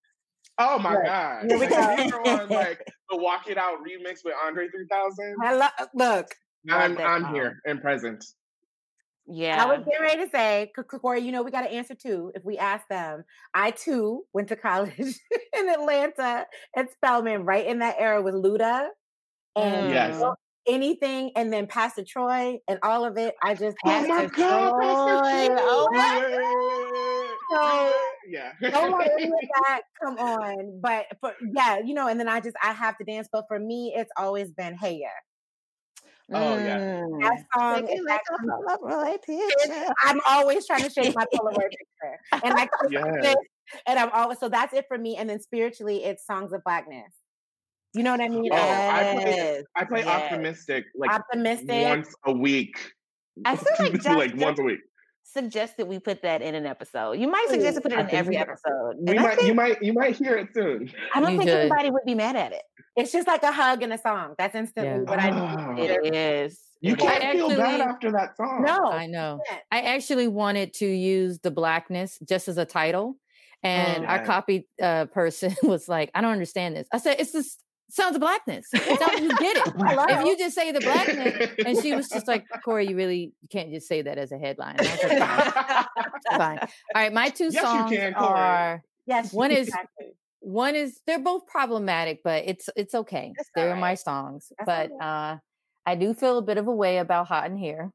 Oh 0.59 0.79
my 0.79 0.95
Right. 0.95 1.07
god! 1.07 1.45
Here 1.51 1.59
we 1.59 1.69
Like, 1.69 1.99
you 2.05 2.11
throw 2.11 2.25
on 2.25 2.49
like 2.51 2.87
the 3.11 3.17
"Walk 3.17 3.49
It 3.49 3.59
Out" 3.59 3.79
remix 3.81 4.19
with 4.25 4.35
Andre 4.47 4.69
3000. 4.69 5.37
Hello. 5.43 5.67
Uh, 5.79 5.87
look, 5.95 6.27
I'm 6.71 6.91
love 6.91 6.99
that 6.99 7.07
I'm 7.07 7.23
song. 7.23 7.35
here 7.35 7.59
and 7.67 7.81
present. 7.81 8.25
Yeah. 9.27 9.63
I 9.63 9.67
was 9.67 9.79
getting 9.87 10.03
ready 10.03 10.25
to 10.25 10.31
say, 10.31 10.71
C- 10.77 10.83
C- 10.91 10.99
Corey, 10.99 11.21
you 11.21 11.33
know, 11.33 11.43
we 11.43 11.51
got 11.51 11.63
to 11.63 11.73
answer 11.73 11.95
too 11.95 12.31
if 12.35 12.45
we 12.45 12.59
ask 12.59 12.87
them. 12.89 13.25
I 13.55 13.71
too 13.71 14.25
went 14.35 14.49
to 14.49 14.57
college 14.69 14.99
in 14.99 15.69
Atlanta 15.71 16.47
at 16.77 16.93
Spelman, 16.93 17.45
right 17.47 17.67
in 17.67 17.79
that 17.79 17.97
era 17.99 18.21
with 18.21 18.35
Luda 18.35 18.89
and 19.57 19.91
Yes. 19.91 20.17
Mm-hmm. 20.17 20.33
anything, 20.75 21.31
and 21.37 21.51
then 21.51 21.67
Pastor 21.67 22.05
Troy 22.07 22.59
and 22.69 22.79
all 22.83 23.07
of 23.07 23.17
it. 23.17 23.35
I 23.43 23.55
just 23.55 23.77
Oh 23.87 24.07
my 24.07 24.27
god! 24.27 24.29
Pastor 24.29 24.35
Troy. 24.37 25.47
Troy. 25.47 25.57
Oh 25.61 25.89
my 25.91 27.27
Yeah. 27.51 27.91
So- 27.91 27.93
yeah. 28.29 28.53
don't 28.61 28.93
want 28.93 29.09
any 29.13 29.25
of 29.25 29.33
that. 29.67 29.83
Come 30.03 30.19
on, 30.19 30.81
but 30.81 31.07
for 31.21 31.33
yeah, 31.55 31.79
you 31.79 31.95
know, 31.95 32.09
and 32.09 32.19
then 32.19 32.29
I 32.29 32.41
just 32.41 32.57
I 32.63 32.73
have 32.73 32.97
to 32.99 33.05
dance. 33.05 33.29
But 33.33 33.45
for 33.49 33.59
me, 33.59 33.93
it's 33.97 34.11
always 34.17 34.51
been 34.53 34.77
Hey 34.77 34.99
Ya. 35.01 35.09
Oh, 36.33 36.57
yeah. 36.57 36.79
Mm. 36.79 37.21
That 37.21 37.45
song. 37.55 37.87
Take 37.87 38.01
like 38.07 38.21
a 38.31 38.47
Polaroid 38.47 39.23
picture. 39.23 39.93
I'm 40.05 40.21
always 40.27 40.67
trying 40.67 40.83
to 40.83 40.91
shake 40.91 41.15
my 41.15 41.25
Polaroid 41.35 41.69
picture, 41.71 42.45
and 42.45 42.55
I 42.55 42.69
yes. 42.91 43.37
and 43.87 43.99
I'm 43.99 44.11
always 44.13 44.39
so 44.39 44.49
that's 44.49 44.73
it 44.73 44.87
for 44.89 44.97
me. 44.97 45.17
And 45.17 45.29
then 45.29 45.41
spiritually, 45.41 46.03
it's 46.05 46.27
songs 46.27 46.53
of 46.53 46.65
blackness. 46.65 47.13
You 47.95 48.03
know 48.03 48.11
what 48.11 48.21
I 48.23 48.29
mean? 48.29 48.49
Oh, 48.51 48.57
I 48.57 49.19
play, 49.23 49.37
Yes. 49.37 49.65
I 49.77 49.85
play 49.85 50.01
Yes. 50.01 50.09
optimistic 50.09 50.85
like 50.97 51.13
Optimistic. 51.13 51.85
once 51.85 52.15
a 52.27 52.33
week. 52.33 52.77
I 53.45 53.57
feel 53.57 53.73
like 53.79 53.93
just- 53.95 54.07
like 54.09 54.35
once 54.37 54.59
a 54.59 54.63
week. 54.63 54.81
Suggested 55.35 55.77
that 55.79 55.87
we 55.87 55.99
put 55.99 56.23
that 56.23 56.41
in 56.41 56.55
an 56.55 56.65
episode. 56.65 57.13
You 57.13 57.29
might 57.29 57.47
suggest 57.51 57.77
to 57.77 57.81
put 57.83 57.93
it 57.93 57.99
I 57.99 58.03
in 58.03 58.11
every 58.15 58.37
episode. 58.39 58.95
We 58.99 59.15
might, 59.19 59.35
think- 59.37 59.49
you 59.49 59.55
might, 59.55 59.83
you 59.83 59.93
might 59.93 60.17
hear 60.17 60.37
it 60.39 60.49
soon. 60.55 60.91
I 61.15 61.21
don't 61.21 61.33
You 61.33 61.39
think 61.39 61.51
should. 61.51 61.59
anybody 61.59 61.91
would 61.91 62.05
be 62.07 62.15
mad 62.15 62.37
at 62.37 62.53
it. 62.53 62.63
It's 62.97 63.13
just 63.13 63.27
like 63.27 63.43
a 63.43 63.53
hug 63.53 63.83
and 63.83 63.93
a 63.93 63.99
song. 63.99 64.35
That's 64.39 64.55
instantly 64.55 65.05
Yeah. 65.05 65.11
what 65.11 65.19
Oh. 65.19 65.75
I 65.77 65.81
It 65.81 66.15
is. 66.15 66.59
You 66.81 66.97
can't 66.97 67.23
I 67.25 67.33
feel 67.33 67.49
bad 67.49 67.81
after 67.81 68.13
that 68.13 68.37
song. 68.37 68.63
No, 68.65 68.87
I 68.91 69.07
know. 69.07 69.41
I 69.73 69.81
actually 69.83 70.29
wanted 70.29 70.73
to 70.75 70.87
use 70.87 71.39
the 71.41 71.51
blackness 71.51 72.19
just 72.29 72.47
as 72.49 72.57
a 72.59 72.65
title, 72.67 73.17
and 73.63 74.05
our 74.07 74.17
Okay. 74.19 74.25
copy 74.27 74.69
uh, 74.83 75.07
person 75.07 75.55
was 75.63 75.89
like, 75.89 76.11
"I 76.15 76.21
don't 76.21 76.33
understand 76.33 76.77
this." 76.77 76.87
I 76.93 76.99
said, 76.99 77.17
"It's 77.19 77.33
the 77.33 77.39
s- 77.39 77.57
sounds 77.91 78.17
of 78.17 78.21
blackness. 78.21 78.67
It's 78.73 79.03
how 79.03 79.13
you 79.17 79.29
get 79.39 79.57
it. 79.57 79.73
if 79.77 80.25
you 80.27 80.37
just 80.39 80.55
say 80.55 80.73
the 80.73 80.81
blackness," 80.81 81.51
and 81.65 81.81
she 81.83 81.95
was 81.95 82.09
just 82.09 82.27
like, 82.29 82.45
"Corey, 82.65 82.89
you 82.89 82.97
really 82.97 83.33
you 83.43 83.49
can't 83.51 83.71
just 83.73 83.87
say 83.89 84.03
that 84.03 84.19
as 84.19 84.33
a 84.33 84.39
headline." 84.39 84.77
And 84.79 84.89
I 84.89 84.93
was 84.93 85.03
like, 85.05 85.19
fine, 86.31 86.39
fine. 86.39 86.59
All 86.61 86.69
right, 87.03 87.13
my 87.13 87.29
two 87.31 87.45
Yes, 87.45 87.55
you 87.55 87.61
songs 87.61 87.91
can, 87.91 88.15
Corey. 88.15 88.29
are 88.41 88.83
Yes, 89.07 89.33
One 89.33 89.51
is- 89.51 89.69
exactly. 89.69 90.17
one 90.41 90.75
is 90.75 91.01
they're 91.07 91.19
both 91.19 91.47
problematic, 91.47 92.21
but 92.25 92.45
it's 92.47 92.69
it's 92.77 92.95
okay. 92.95 93.33
It's 93.39 93.51
They're 93.55 93.67
alright. 93.69 93.81
my 93.81 93.95
songs, 93.95 94.51
That's 94.59 94.67
but 94.67 94.91
alright. 94.93 95.35
uh, 95.35 95.39
I 95.87 95.95
do 95.97 96.15
feel 96.15 96.39
a 96.39 96.43
bit 96.43 96.57
of 96.59 96.67
a 96.67 96.73
way 96.75 96.99
about 96.99 97.27
hot 97.29 97.51
in 97.51 97.57
here. 97.59 97.91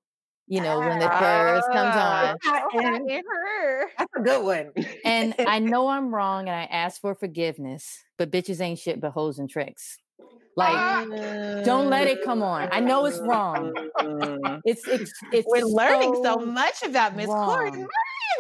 You 0.52 0.62
know, 0.62 0.80
when 0.80 0.98
the 0.98 1.08
chorus 1.08 1.64
comes 1.72 1.96
Ah. 1.96 2.32
on. 2.32 2.38
Hot 2.44 2.64
her. 2.74 3.86
That's 4.00 4.12
a 4.18 4.22
good 4.22 4.44
one. 4.44 4.72
And 5.06 5.36
I 5.40 5.60
know 5.60 5.88
I'm 5.88 6.14
wrong 6.14 6.48
and 6.50 6.56
I 6.56 6.64
ask 6.64 7.00
for 7.00 7.14
forgiveness, 7.14 8.04
but 8.18 8.32
bitches 8.32 8.60
ain't 8.60 8.80
shit 8.80 9.00
but 9.00 9.12
hoes 9.12 9.38
and 9.38 9.48
tricks. 9.48 9.98
Like, 10.56 11.08
don't 11.64 11.90
let 11.90 12.08
it 12.08 12.24
come 12.24 12.42
on. 12.42 12.68
I 12.72 12.80
know 12.80 13.06
it's 13.06 13.20
wrong. 13.20 13.74
Mm. 14.02 14.60
It's 14.66 14.86
it's 14.88 15.14
it's 15.32 15.48
We're 15.48 15.64
learning 15.66 16.16
so, 16.16 16.40
so 16.40 16.46
much 16.46 16.82
about 16.84 17.16
Miss 17.16 17.28
Corey 17.28 17.72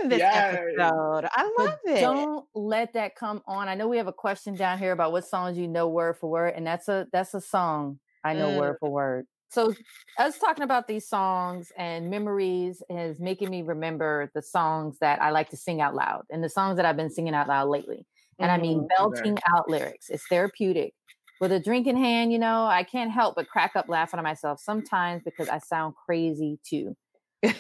in 0.02 0.10
this 0.10 0.20
Yes. 0.20 0.56
episode. 0.58 1.26
I 1.32 1.52
But 1.56 1.64
love 1.64 1.78
it. 1.86 2.02
don't 2.02 2.46
let 2.56 2.94
that 2.94 3.16
come 3.16 3.42
on. 3.48 3.70
I 3.70 3.76
know 3.76 3.88
we 3.88 3.98
have 3.98 4.08
a 4.08 4.14
question 4.14 4.56
down 4.56 4.80
here 4.80 4.92
about 4.92 5.12
what 5.12 5.28
songs 5.28 5.58
you 5.58 5.68
know 5.68 5.88
word 5.88 6.18
for 6.18 6.30
word, 6.30 6.56
and 6.56 6.66
that's 6.66 6.88
a 6.90 7.08
that's 7.14 7.34
a 7.36 7.42
song 7.42 8.00
I 8.24 8.34
know 8.34 8.50
Mm. 8.50 8.58
word 8.58 8.78
for 8.80 8.90
word. 8.90 9.26
So 9.50 9.74
us 10.18 10.38
talking 10.38 10.64
about 10.64 10.88
these 10.88 11.08
songs 11.08 11.72
and 11.78 12.10
memories 12.10 12.84
is 12.90 13.20
making 13.20 13.50
me 13.50 13.64
remember 13.64 14.32
the 14.36 14.42
songs 14.42 14.98
that 15.00 15.22
I 15.22 15.32
like 15.32 15.50
to 15.50 15.58
sing 15.58 15.82
out 15.82 15.96
loud 15.96 16.24
and 16.30 16.44
the 16.44 16.50
songs 16.50 16.78
that 16.78 16.86
I've 16.86 16.98
been 16.98 17.10
singing 17.10 17.34
out 17.34 17.48
loud 17.48 17.70
lately. 17.70 18.06
And 18.38 18.52
I 18.52 18.58
mean 18.58 18.80
mm-hmm. 18.80 18.88
belting 18.98 19.38
out 19.54 19.70
lyrics. 19.70 20.10
It's 20.10 20.26
therapeutic. 20.28 20.94
With 21.42 21.52
a 21.52 21.60
drink 21.60 21.88
in 21.88 21.98
hand, 21.98 22.32
you 22.32 22.40
know, 22.40 22.66
I 22.66 22.84
can't 22.84 23.12
help 23.12 23.36
but 23.36 23.50
crack 23.50 23.76
up 23.76 23.90
laughing 23.90 24.18
at 24.18 24.24
myself 24.24 24.60
sometimes 24.62 25.24
because 25.24 25.50
I 25.50 25.60
sound 25.60 25.96
crazy 26.06 26.60
too. 26.64 26.96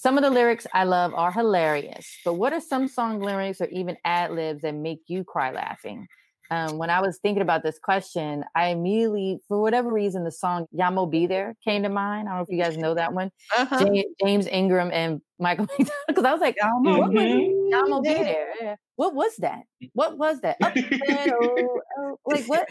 Some 0.00 0.16
of 0.16 0.24
the 0.24 0.30
lyrics 0.30 0.66
I 0.72 0.84
love 0.84 1.12
are 1.12 1.30
hilarious, 1.30 2.06
but 2.24 2.34
what 2.34 2.54
are 2.54 2.60
some 2.60 2.88
song 2.88 3.20
lyrics 3.20 3.60
or 3.60 3.66
even 3.66 3.98
ad 4.02 4.30
libs 4.30 4.62
that 4.62 4.74
make 4.74 5.00
you 5.08 5.24
cry 5.24 5.50
laughing? 5.50 6.08
Um, 6.52 6.78
when 6.78 6.90
I 6.90 7.00
was 7.00 7.18
thinking 7.18 7.42
about 7.42 7.62
this 7.62 7.78
question, 7.78 8.44
I 8.56 8.68
immediately, 8.70 9.38
for 9.46 9.60
whatever 9.60 9.92
reason, 9.92 10.24
the 10.24 10.32
song 10.32 10.66
Yah 10.72 10.90
Mo 10.90 11.06
B 11.06 11.26
There 11.26 11.54
came 11.64 11.84
to 11.84 11.88
mind. 11.88 12.28
I 12.28 12.32
don't 12.32 12.38
know 12.38 12.42
if 12.42 12.48
you 12.50 12.60
guys 12.62 12.76
know 12.76 12.94
that 12.94 13.12
one. 13.12 13.30
Uh-huh. 13.56 13.88
Ja- 13.92 14.02
James 14.24 14.46
Ingram 14.48 14.90
and 14.92 15.20
Michael 15.38 15.66
McDonald. 15.78 15.92
Because 16.08 16.24
I 16.24 16.32
was 16.32 16.40
like, 16.40 16.56
what 16.60 17.12
was. 17.12 17.68
Yah 17.70 17.82
Mo 17.86 18.00
B 18.02 18.08
There? 18.14 18.48
Yeah. 18.60 18.74
What 18.96 19.14
was 19.14 19.36
that? 19.36 19.62
What 19.92 20.18
was 20.18 20.40
that? 20.40 20.56
Up 20.62 20.74
and 21.08 21.32
oh, 21.40 21.80
oh, 21.98 22.16
like 22.26 22.44
what? 22.46 22.68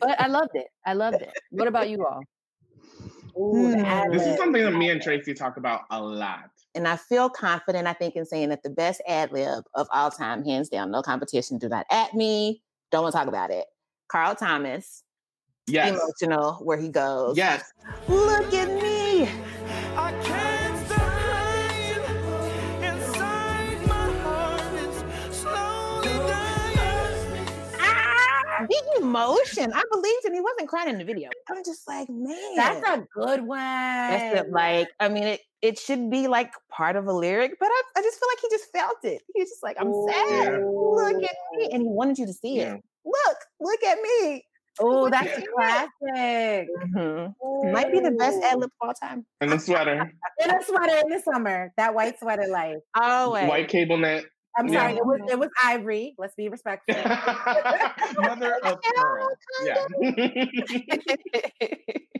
But 0.00 0.20
I 0.20 0.26
loved 0.28 0.52
it. 0.54 0.66
I 0.84 0.92
loved 0.92 1.22
it. 1.22 1.32
What 1.50 1.68
about 1.68 1.88
you 1.88 2.06
all? 2.06 2.20
Ooh, 3.38 3.70
the 3.70 3.78
Hmm. 3.84 4.12
This 4.12 4.26
is 4.26 4.36
something 4.36 4.62
that 4.62 4.72
me 4.72 4.90
and 4.90 5.00
Tracy 5.00 5.34
talk 5.34 5.56
about 5.56 5.82
a 5.90 6.00
lot. 6.02 6.50
and 6.74 6.86
I 6.86 6.96
feel 6.96 7.28
confident, 7.30 7.86
I 7.88 7.92
think, 7.94 8.14
in 8.16 8.24
saying 8.26 8.50
that 8.50 8.62
the 8.62 8.70
best 8.70 9.00
ad 9.08 9.32
lib 9.32 9.64
of 9.74 9.88
all 9.92 10.10
time, 10.10 10.44
hands 10.44 10.68
down, 10.68 10.90
no 10.90 11.00
competition, 11.02 11.58
do 11.58 11.68
not 11.68 11.86
at 11.90 12.12
me, 12.14 12.62
don't 12.90 13.02
want 13.02 13.12
to 13.12 13.18
talk 13.18 13.28
about 13.28 13.50
it. 13.50 13.66
Carl 14.10 14.34
Thomas, 14.34 15.02
Yes. 15.66 15.90
emotional, 15.90 16.54
where 16.62 16.78
he 16.78 16.88
goes, 16.88 17.36
Yes. 17.36 17.62
Look 18.08 18.52
at 18.54 18.68
me. 18.82 18.89
emotion. 29.00 29.72
I 29.72 29.82
believed 29.92 30.24
him. 30.24 30.34
He 30.34 30.40
wasn't 30.40 30.68
crying 30.68 30.88
in 30.90 30.98
the 30.98 31.04
video. 31.04 31.30
I'm 31.50 31.64
just 31.64 31.86
like, 31.88 32.08
man. 32.10 32.56
That's 32.56 32.88
a 32.88 33.06
good 33.14 33.46
one. 33.46 33.58
That's 33.58 34.40
it. 34.40 34.50
Like, 34.50 34.88
I 35.00 35.08
mean, 35.08 35.24
it, 35.24 35.40
it 35.62 35.78
should 35.78 36.10
be 36.10 36.28
like 36.28 36.52
part 36.70 36.96
of 36.96 37.06
a 37.06 37.12
lyric, 37.12 37.52
but 37.58 37.66
I, 37.70 37.82
I 37.96 38.02
just 38.02 38.18
feel 38.18 38.28
like 38.30 38.38
he 38.42 38.48
just 38.50 38.72
felt 38.72 38.96
it. 39.04 39.22
He 39.34 39.42
was 39.42 39.50
just 39.50 39.62
like, 39.62 39.76
I'm 39.80 39.92
sad. 40.08 40.52
Yeah. 40.52 40.58
Look 40.64 41.22
at 41.22 41.36
me. 41.56 41.68
And 41.72 41.82
he 41.82 41.88
wanted 41.88 42.18
you 42.18 42.26
to 42.26 42.32
see 42.32 42.56
Yeah. 42.58 42.74
it. 42.74 42.82
Look, 43.04 43.36
look 43.60 43.82
at 43.84 43.98
me. 44.00 44.44
Oh, 44.78 45.10
that's 45.10 45.26
at 45.26 45.36
a 45.38 45.40
me. 45.40 45.46
classic. 45.54 46.68
Mhm. 46.94 47.34
Might 47.72 47.92
be 47.92 48.00
the 48.00 48.12
best 48.12 48.40
ad 48.42 48.58
lib 48.58 48.70
of 48.80 48.88
all 48.88 48.94
time. 48.94 49.26
And 49.40 49.50
the 49.52 49.58
sweater. 49.58 50.12
In 50.42 50.50
a 50.50 50.62
sweater 50.64 50.96
in 51.04 51.10
the 51.10 51.20
summer. 51.20 51.72
That 51.76 51.94
white 51.94 52.18
sweater 52.18 52.46
life. 52.48 52.76
Always. 52.94 53.48
White 53.48 53.68
cable 53.68 53.98
net. 53.98 54.24
I'm 54.58 54.68
Yeah. 54.68 54.68
sorry, 54.68 54.96
it 54.96 55.04
was 55.04 55.20
it 55.28 55.38
was 55.38 55.48
ivory. 55.62 56.14
Let's 56.18 56.34
be 56.34 56.48
respectful. 56.48 57.04
Mother 58.18 58.56
of 58.64 58.78
pearl. 58.94 59.28
Yeah. 59.58 59.86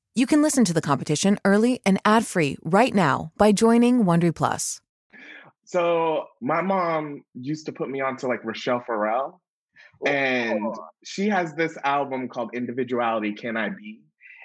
You 0.13 0.27
can 0.27 0.41
listen 0.41 0.65
to 0.65 0.73
The 0.73 0.81
Competition 0.81 1.39
early 1.45 1.79
and 1.85 1.97
ad-free 2.03 2.57
right 2.63 2.93
now 2.93 3.31
by 3.37 3.53
joining 3.53 4.03
Wondery 4.03 4.35
Plus. 4.35 4.81
So 5.63 6.25
my 6.41 6.61
mom 6.61 7.23
used 7.33 7.65
to 7.67 7.71
put 7.71 7.89
me 7.89 8.01
on 8.01 8.17
to 8.17 8.27
like 8.27 8.43
Rachelle 8.43 8.85
Ferrell. 8.85 9.41
And 10.05 10.75
she 11.05 11.29
has 11.29 11.53
this 11.55 11.77
album 11.85 12.27
called 12.27 12.49
Individuality 12.53 13.31
Can 13.31 13.55
I 13.55 13.69
Be? 13.69 14.01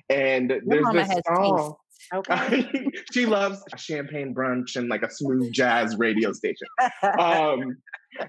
And 0.09 0.53
there's 0.65 0.87
this 0.93 1.21
song. 1.27 1.75
Okay. 2.15 2.71
she 3.13 3.27
loves 3.27 3.61
champagne 3.77 4.33
brunch 4.33 4.77
and 4.77 4.89
like 4.89 5.03
a 5.03 5.11
smooth 5.11 5.53
jazz 5.53 5.97
radio 5.97 6.33
station. 6.33 6.69
Um, 7.19 7.77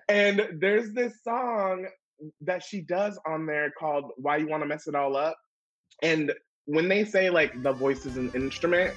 and 0.09 0.47
there's 0.59 0.91
this 0.91 1.13
song 1.23 1.85
that 2.41 2.63
she 2.63 2.81
does 2.81 3.19
on 3.27 3.45
there 3.45 3.71
called 3.77 4.05
Why 4.17 4.37
You 4.37 4.47
Want 4.47 4.63
to 4.63 4.67
Mess 4.67 4.87
It 4.87 4.95
All 4.95 5.15
Up. 5.15 5.37
And 6.01 6.31
when 6.67 6.89
they 6.89 7.05
say 7.05 7.29
like 7.29 7.63
the 7.63 7.71
voice 7.71 8.05
is 8.05 8.17
an 8.17 8.29
instrument, 8.35 8.93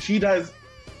she 0.00 0.18
does 0.18 0.52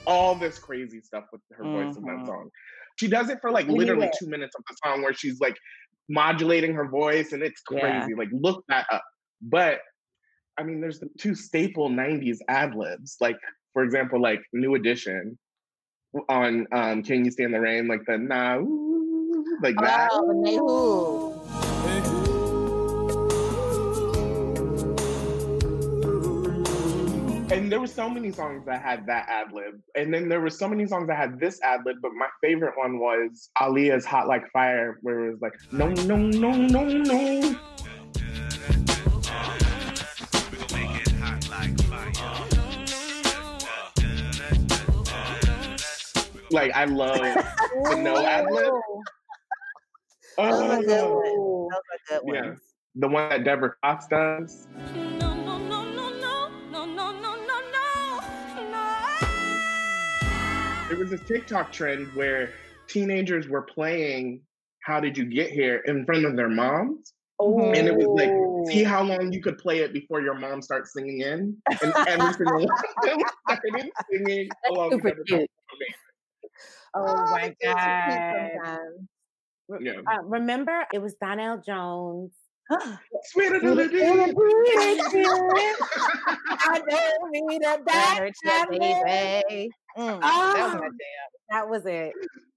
all 0.06 0.36
this 0.36 0.58
crazy 0.58 1.00
stuff 1.00 1.24
with 1.32 1.40
her 1.50 1.64
voice 1.64 1.96
mm-hmm. 1.96 2.08
in 2.08 2.16
that 2.18 2.26
song. 2.26 2.48
She 2.96 3.08
does 3.08 3.28
it 3.28 3.38
for 3.40 3.50
like 3.50 3.66
literally 3.66 4.06
it. 4.06 4.16
two 4.18 4.28
minutes 4.28 4.54
of 4.56 4.62
the 4.68 4.76
song 4.84 5.02
where 5.02 5.12
she's 5.12 5.40
like 5.40 5.56
modulating 6.08 6.74
her 6.74 6.88
voice 6.88 7.32
and 7.32 7.42
it's 7.42 7.60
crazy. 7.60 7.84
Yeah. 7.84 8.16
Like, 8.16 8.28
look 8.32 8.64
that 8.68 8.86
up. 8.92 9.02
But 9.42 9.80
I 10.56 10.62
mean, 10.62 10.80
there's 10.80 11.00
the 11.00 11.08
two 11.18 11.34
staple 11.34 11.90
90s 11.90 12.38
ad 12.48 12.76
libs. 12.76 13.16
Like, 13.20 13.36
for 13.72 13.82
example, 13.82 14.20
like 14.20 14.40
New 14.52 14.76
Edition, 14.76 15.36
on 16.28 16.66
um, 16.72 17.02
"Can 17.02 17.24
You 17.24 17.30
Stand 17.30 17.54
the 17.54 17.60
Rain," 17.60 17.88
like 17.88 18.04
the 18.06 18.18
nah, 18.18 18.56
ooh, 18.56 19.44
like 19.62 19.76
that. 19.76 20.08
Oh, 20.12 20.26
the 20.26 20.34
Nehu. 20.50 22.38
And 27.50 27.72
there 27.72 27.80
were 27.80 27.86
so 27.86 28.10
many 28.10 28.30
songs 28.30 28.66
that 28.66 28.82
had 28.82 29.06
that 29.06 29.26
ad 29.28 29.52
lib, 29.52 29.80
and 29.94 30.12
then 30.12 30.28
there 30.28 30.40
were 30.40 30.50
so 30.50 30.68
many 30.68 30.86
songs 30.86 31.08
that 31.08 31.16
had 31.16 31.40
this 31.40 31.60
ad 31.62 31.80
lib. 31.86 31.96
But 32.02 32.12
my 32.12 32.28
favorite 32.42 32.76
one 32.76 32.98
was 32.98 33.50
Aaliyah's 33.58 34.04
"Hot 34.04 34.28
Like 34.28 34.50
Fire," 34.52 34.98
where 35.02 35.26
it 35.26 35.30
was 35.32 35.40
like, 35.40 35.54
"No, 35.72 35.88
no, 35.88 36.16
no, 36.16 36.52
no, 36.52 36.84
no." 36.84 37.58
Like 46.50 46.72
I 46.74 46.84
love 46.86 47.16
the 47.18 47.96
no 48.02 48.24
ad 48.24 48.46
lib. 48.50 48.72
Oh, 50.38 50.50
Those 50.50 50.70
are 50.70 50.82
good 50.82 51.00
Oh, 51.00 51.14
ones. 51.16 51.70
Those 51.70 52.18
are 52.18 52.20
good 52.20 52.34
yeah, 52.34 52.46
ones. 52.48 52.60
the 52.94 53.08
one 53.08 53.28
that 53.28 53.44
Deborah 53.44 53.74
Cox 53.84 54.06
does. 54.06 54.66
There 60.88 60.96
was 60.96 61.10
this 61.10 61.20
TikTok 61.28 61.70
trend 61.70 62.06
where 62.14 62.50
teenagers 62.86 63.46
were 63.46 63.60
playing 63.62 64.40
"How 64.84 65.00
Did 65.00 65.18
You 65.18 65.26
Get 65.26 65.50
Here" 65.50 65.82
in 65.86 66.06
front 66.06 66.24
of 66.24 66.34
their 66.34 66.48
moms. 66.48 67.12
And 67.40 67.86
it 67.86 67.94
was 67.94 68.06
like, 68.08 68.72
see 68.72 68.82
how 68.82 69.02
long 69.04 69.30
you 69.32 69.40
could 69.40 69.58
play 69.58 69.78
it 69.80 69.92
before 69.92 70.20
your 70.22 70.34
mom 70.34 70.60
starts 70.62 70.92
singing 70.94 71.20
in, 71.20 71.56
and 71.82 71.92
every 72.08 72.32
single 72.32 72.66
one 72.66 72.68
of 72.70 73.04
them 73.04 73.20
started 73.48 73.90
singing 74.10 74.48
along 74.70 75.00
with 75.02 75.14
super 75.28 75.46
Cute. 76.94 77.06
Oh 77.08 77.30
my 77.30 77.54
it's 77.60 77.64
so 77.64 77.68
cute 77.74 78.62
god. 78.64 79.80
Yeah. 79.80 80.00
Uh, 80.10 80.22
remember, 80.24 80.86
it 80.92 81.00
was 81.00 81.14
Donell 81.14 81.58
Jones. 81.64 82.32
Sweeter 83.24 83.60
than 83.60 83.78
a 83.78 83.82
I 86.60 86.82
don't 86.88 87.30
need 87.32 87.62
a 87.62 87.68
I 87.68 87.76
back 87.78 88.18
heard 88.18 88.34
you, 88.42 89.02
baby. 89.04 89.70
Mm, 89.96 90.20
that 90.20 90.22
was 90.22 90.74
Oh, 90.74 90.80
jam. 90.80 90.90
that 91.50 91.68
was 91.68 91.86
it. 91.86 92.12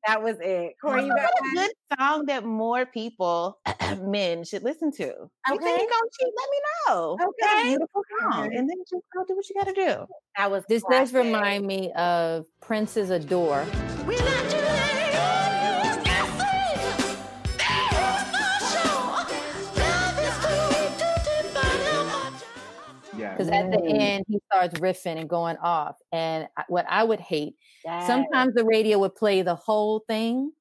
That 0.08 0.22
was 0.24 0.38
it. 0.42 0.74
Corey, 0.82 1.06
you 1.06 1.14
got 1.16 1.30
a 1.30 1.56
good 1.56 1.72
song 2.00 2.26
that 2.26 2.44
more 2.44 2.86
people, 2.86 3.60
men, 4.02 4.44
should 4.44 4.64
listen 4.64 4.92
to. 4.94 5.04
You 5.04 5.12
think 5.48 5.62
Okay. 5.62 5.70
you're 5.70 5.78
gonna 5.78 6.10
cheat? 6.20 6.34
Let 6.38 6.50
me 6.50 6.58
know. 6.88 7.18
It's 7.20 7.44
a 7.44 7.46
Okay. 7.58 7.64
beautiful 7.70 8.04
song, 8.32 8.56
and 8.56 8.70
then 8.70 8.78
just 8.90 9.04
go 9.16 9.24
do 9.28 9.36
what 9.36 9.48
you 9.50 9.56
gotta 9.56 9.74
do. 9.74 10.06
That 10.38 10.50
was 10.50 10.64
This 10.68 10.84
does 10.90 11.14
remind 11.14 11.68
me 11.68 11.92
of 11.94 12.46
Prince's 12.62 13.10
Adore. 13.10 13.66
Yeah. 14.10 14.61
Because 23.46 23.64
at 23.66 23.72
the 23.72 23.84
end, 23.86 24.26
he 24.28 24.40
starts 24.52 24.80
riffing 24.80 25.18
and 25.20 25.30
going 25.30 25.58
off. 25.58 25.96
And 26.12 26.48
what 26.68 26.86
I 26.90 27.04
would 27.04 27.20
hate, 27.20 27.56
Yes. 27.86 28.08
sometimes 28.08 28.54
the 28.54 28.64
radio 28.66 29.00
would 29.00 29.16
play 29.16 29.42
the 29.42 29.56
whole 29.56 30.04
thing. 30.08 30.52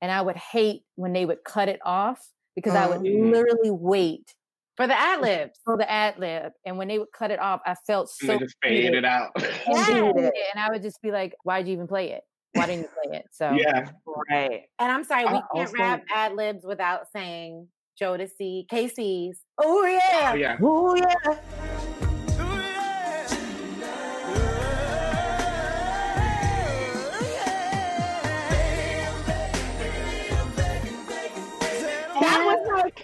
And 0.00 0.12
I 0.12 0.20
would 0.22 0.36
hate 0.36 0.82
when 0.96 1.12
they 1.12 1.24
would 1.26 1.44
cut 1.44 1.68
it 1.68 1.80
off 1.84 2.20
because 2.54 2.74
I 2.74 2.86
would 2.88 3.00
Mhm. 3.00 3.32
literally 3.32 3.70
wait 3.70 4.34
for 4.76 4.86
the 4.86 4.98
ad 4.98 5.20
libs. 5.20 5.58
for 5.64 5.76
the 5.76 5.88
ad 5.90 6.18
lib. 6.18 6.52
And 6.66 6.76
when 6.78 6.88
they 6.88 6.98
would 6.98 7.12
cut 7.12 7.30
it 7.30 7.38
off, 7.38 7.60
I 7.64 7.74
felt 7.86 8.10
And 8.20 8.28
so 8.28 8.32
they 8.34 8.38
just 8.44 8.56
fade 8.62 8.82
cheated 8.82 8.94
it 8.94 9.04
out. 9.04 9.30
and 9.36 9.46
Yes. 9.68 10.32
And 10.54 10.62
I 10.62 10.68
would 10.70 10.82
just 10.82 11.00
be 11.00 11.10
like, 11.10 11.34
why'd 11.44 11.66
you 11.66 11.72
even 11.74 11.86
play 11.86 12.10
it? 12.12 12.22
Why 12.54 12.66
didn't 12.66 12.82
you 12.82 12.88
play 13.02 13.18
it? 13.18 13.26
So 13.32 13.50
yeah. 13.52 13.90
Right. 14.30 14.64
And 14.78 14.92
I'm 14.92 15.04
sorry, 15.04 15.24
we 15.24 15.30
I 15.30 15.32
can't 15.32 15.44
also- 15.54 15.72
rap 15.78 16.02
ad 16.14 16.34
libs 16.34 16.64
without 16.64 17.06
saying 17.12 17.68
Jodeci, 18.00 18.68
K-Ci's. 18.68 19.40
Oh 19.58 19.84
yeah. 19.86 20.30
Oh, 20.32 20.34
yeah. 20.34 20.56
Oh 20.62 20.94
yeah. 20.96 22.00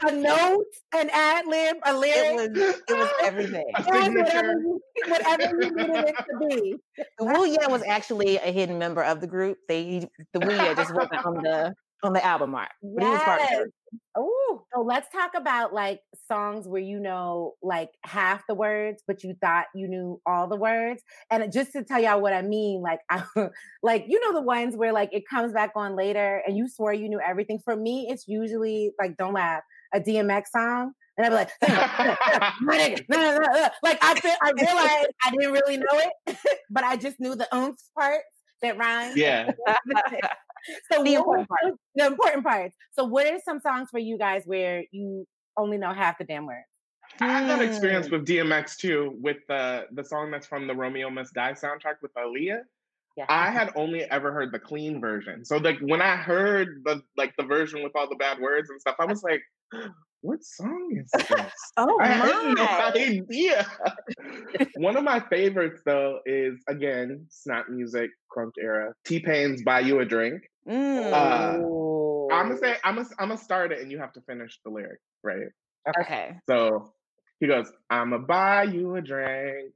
A 0.07 0.13
note, 0.13 0.65
an 0.95 1.11
ad 1.13 1.47
lib, 1.47 1.77
a 1.85 1.97
lyric. 1.97 2.27
It 2.27 2.51
was 2.51 2.51
it 2.89 2.95
was 2.95 3.11
everything. 3.21 3.77
A 3.77 3.83
It 3.87 3.93
was 3.93 4.09
whatever 4.15 4.49
you, 4.55 4.81
whatever 5.05 5.45
you 5.45 5.71
needed 5.75 6.05
it 6.09 6.17
to 6.31 6.39
be. 6.39 6.77
The 7.19 7.25
Wu 7.27 7.47
Yeah 7.47 7.69
was 7.69 7.83
actually 7.87 8.37
a 8.37 8.51
hidden 8.53 8.79
member 8.79 9.03
of 9.03 9.21
the 9.21 9.27
group. 9.27 9.59
They 9.69 10.09
the 10.33 10.41
Wu 10.41 10.57
Yeah 10.57 10.75
just 10.75 10.93
wasn't 10.93 11.21
on 11.25 11.43
the 11.43 11.75
on 12.03 12.13
the 12.15 12.25
album 12.25 12.55
art, 12.55 12.71
but 12.97 13.05
he 13.05 13.11
was 13.11 13.23
part 13.23 13.43
of 13.43 13.49
Yes. 13.49 13.61
it. 13.61 13.73
Oh, 14.17 14.65
so 14.75 14.83
let's 14.83 15.09
talk 15.11 15.33
about 15.37 15.73
like 15.75 16.01
songs 16.29 16.67
where 16.69 16.81
you 16.81 16.99
know 17.01 17.55
like 17.63 17.91
half 18.05 18.43
the 18.49 18.55
words, 18.55 19.03
but 19.07 19.23
you 19.25 19.35
thought 19.41 19.67
you 19.75 19.89
knew 19.89 20.21
all 20.27 20.49
the 20.49 20.57
words. 20.57 21.03
And 21.31 21.53
just 21.53 21.73
to 21.73 21.85
tell 21.85 22.01
y'all 22.01 22.21
what 22.21 22.33
I 22.33 22.43
mean, 22.43 22.83
like 22.83 23.01
I 23.11 23.25
like 23.83 24.07
you 24.09 24.21
know 24.21 24.33
the 24.33 24.43
ones 24.43 24.77
where 24.77 24.93
like 24.93 25.11
it 25.13 25.25
comes 25.29 25.53
back 25.53 25.73
on 25.77 25.97
later 25.97 26.43
and 26.47 26.57
you 26.57 26.69
swore 26.69 26.93
you 26.95 27.09
knew 27.09 27.21
everything. 27.21 27.61
For 27.65 27.77
me, 27.77 28.09
it's 28.11 28.27
usually 28.29 28.93
like 28.99 29.17
don't 29.17 29.35
laugh, 29.35 29.63
a 29.95 30.01
DMX 30.01 30.49
song. 30.49 30.93
And 31.17 31.27
I'd 31.27 31.31
be 31.31 31.35
like, 31.35 31.51
my 32.63 32.79
nigga, 32.79 33.05
nah, 33.09 33.17
nah, 33.17 33.39
nah, 33.39 33.61
nah. 33.61 33.69
like 33.83 33.99
I 34.03 34.19
feel, 34.21 34.35
I 34.43 34.53
realized 34.53 35.09
I 35.25 35.31
didn't 35.33 35.53
really 35.53 35.77
know 35.77 35.85
it, 36.27 36.37
but 36.71 36.83
I 36.85 36.97
just 36.97 37.21
knew 37.21 37.35
the 37.35 37.49
oomph 37.55 37.79
parts 37.99 38.25
that 38.63 38.79
rhyme. 38.79 39.13
Yeah. 39.17 39.51
So 40.93 41.03
The 41.03 41.15
important 41.15 41.49
were 41.49 41.57
some- 41.71 41.79
the 41.95 42.07
important 42.07 42.45
parts. 42.45 42.77
So 42.93 43.05
what 43.05 43.27
are 43.27 43.39
some 43.43 43.61
songs 43.61 43.89
for 43.91 43.99
you 43.99 44.19
guys 44.19 44.43
where 44.45 44.85
you 44.93 45.27
only 45.57 45.79
know 45.79 45.95
half 45.95 46.19
the 46.19 46.25
damn 46.25 46.45
words? 46.47 46.67
I 47.19 47.27
had 47.29 47.49
that 47.49 47.63
experience 47.63 48.07
Hmm. 48.09 48.13
with 48.17 48.27
DMX 48.27 48.77
too, 48.77 49.17
with 49.23 49.39
the 49.49 49.87
the 49.93 50.05
song 50.05 50.31
that's 50.31 50.47
from 50.47 50.67
the 50.67 50.75
Romeo 50.75 51.09
Must 51.09 51.33
Die 51.33 51.53
soundtrack 51.53 51.97
with 52.03 52.13
Aaliyah. 52.15 52.61
Yeah. 53.17 53.25
I 53.29 53.51
had 53.51 53.73
only 53.75 54.03
ever 54.05 54.33
heard 54.33 54.53
the 54.53 54.59
clean 54.59 55.01
version. 55.01 55.45
So 55.47 55.57
like 55.57 55.79
when 55.81 56.03
I 56.03 56.15
heard 56.17 56.83
the 56.85 57.03
like 57.17 57.35
the 57.39 57.45
version 57.45 57.83
with 57.83 57.93
all 57.97 58.09
the 58.09 58.17
bad 58.17 58.39
words 58.39 58.69
and 58.69 58.79
stuff, 58.79 58.97
I 58.99 59.07
was 59.07 59.23
like, 59.23 59.43
what 60.23 60.43
song 60.45 60.91
is 60.97 61.11
this? 61.29 61.53
Oh 61.77 61.99
I 62.01 62.09
had 62.09 62.35
no 62.45 62.65
my. 62.65 62.93
idea. 62.95 63.67
One 64.77 64.97
of 64.97 65.05
my 65.05 65.21
favorites 65.21 65.81
though 65.85 66.21
is 66.27 66.59
again 66.69 67.27
Snap 67.31 67.69
Music 67.69 68.11
Crunk 68.35 68.53
era. 68.61 68.93
T 69.05 69.21
Pain's 69.21 69.63
"Buy 69.63 69.81
You 69.81 70.01
a 70.01 70.05
Drink." 70.05 70.43
Mm. 70.69 71.13
Uh, 71.13 72.35
I'm 72.35 72.49
gonna 72.49 72.59
say 72.59 72.77
I'm 72.85 72.97
gonna 72.97 73.09
I'm 73.19 73.29
gonna 73.29 73.39
start 73.41 73.73
it 73.73 73.81
and 73.81 73.91
you 73.91 73.99
have 73.99 74.13
to 74.15 74.21
finish 74.23 74.59
the 74.65 74.71
lyric, 74.71 75.01
right? 75.23 75.49
okay. 75.99 76.37
So 76.49 76.93
he 77.41 77.47
goes, 77.47 77.71
"I'ma 77.89 78.19
buy 78.19 78.65
you 78.65 78.95
a 78.97 79.01
drink." 79.03 79.73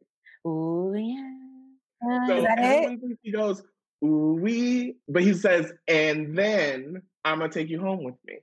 Ooh 0.46 0.92
yeah. 0.94 2.26
So 2.28 2.36
Is 2.36 2.44
that 2.44 2.58
it? 2.58 2.62
everyone 2.64 3.00
thinks 3.00 3.18
he 3.22 3.32
goes, 3.32 3.62
"Ooh 4.04 4.38
wee," 4.40 4.96
but 5.08 5.22
he 5.22 5.32
says, 5.32 5.72
"And 5.88 6.36
then 6.36 7.00
I'm 7.24 7.38
gonna 7.38 7.50
take 7.50 7.70
you 7.70 7.80
home 7.80 8.04
with 8.04 8.16
me." 8.26 8.38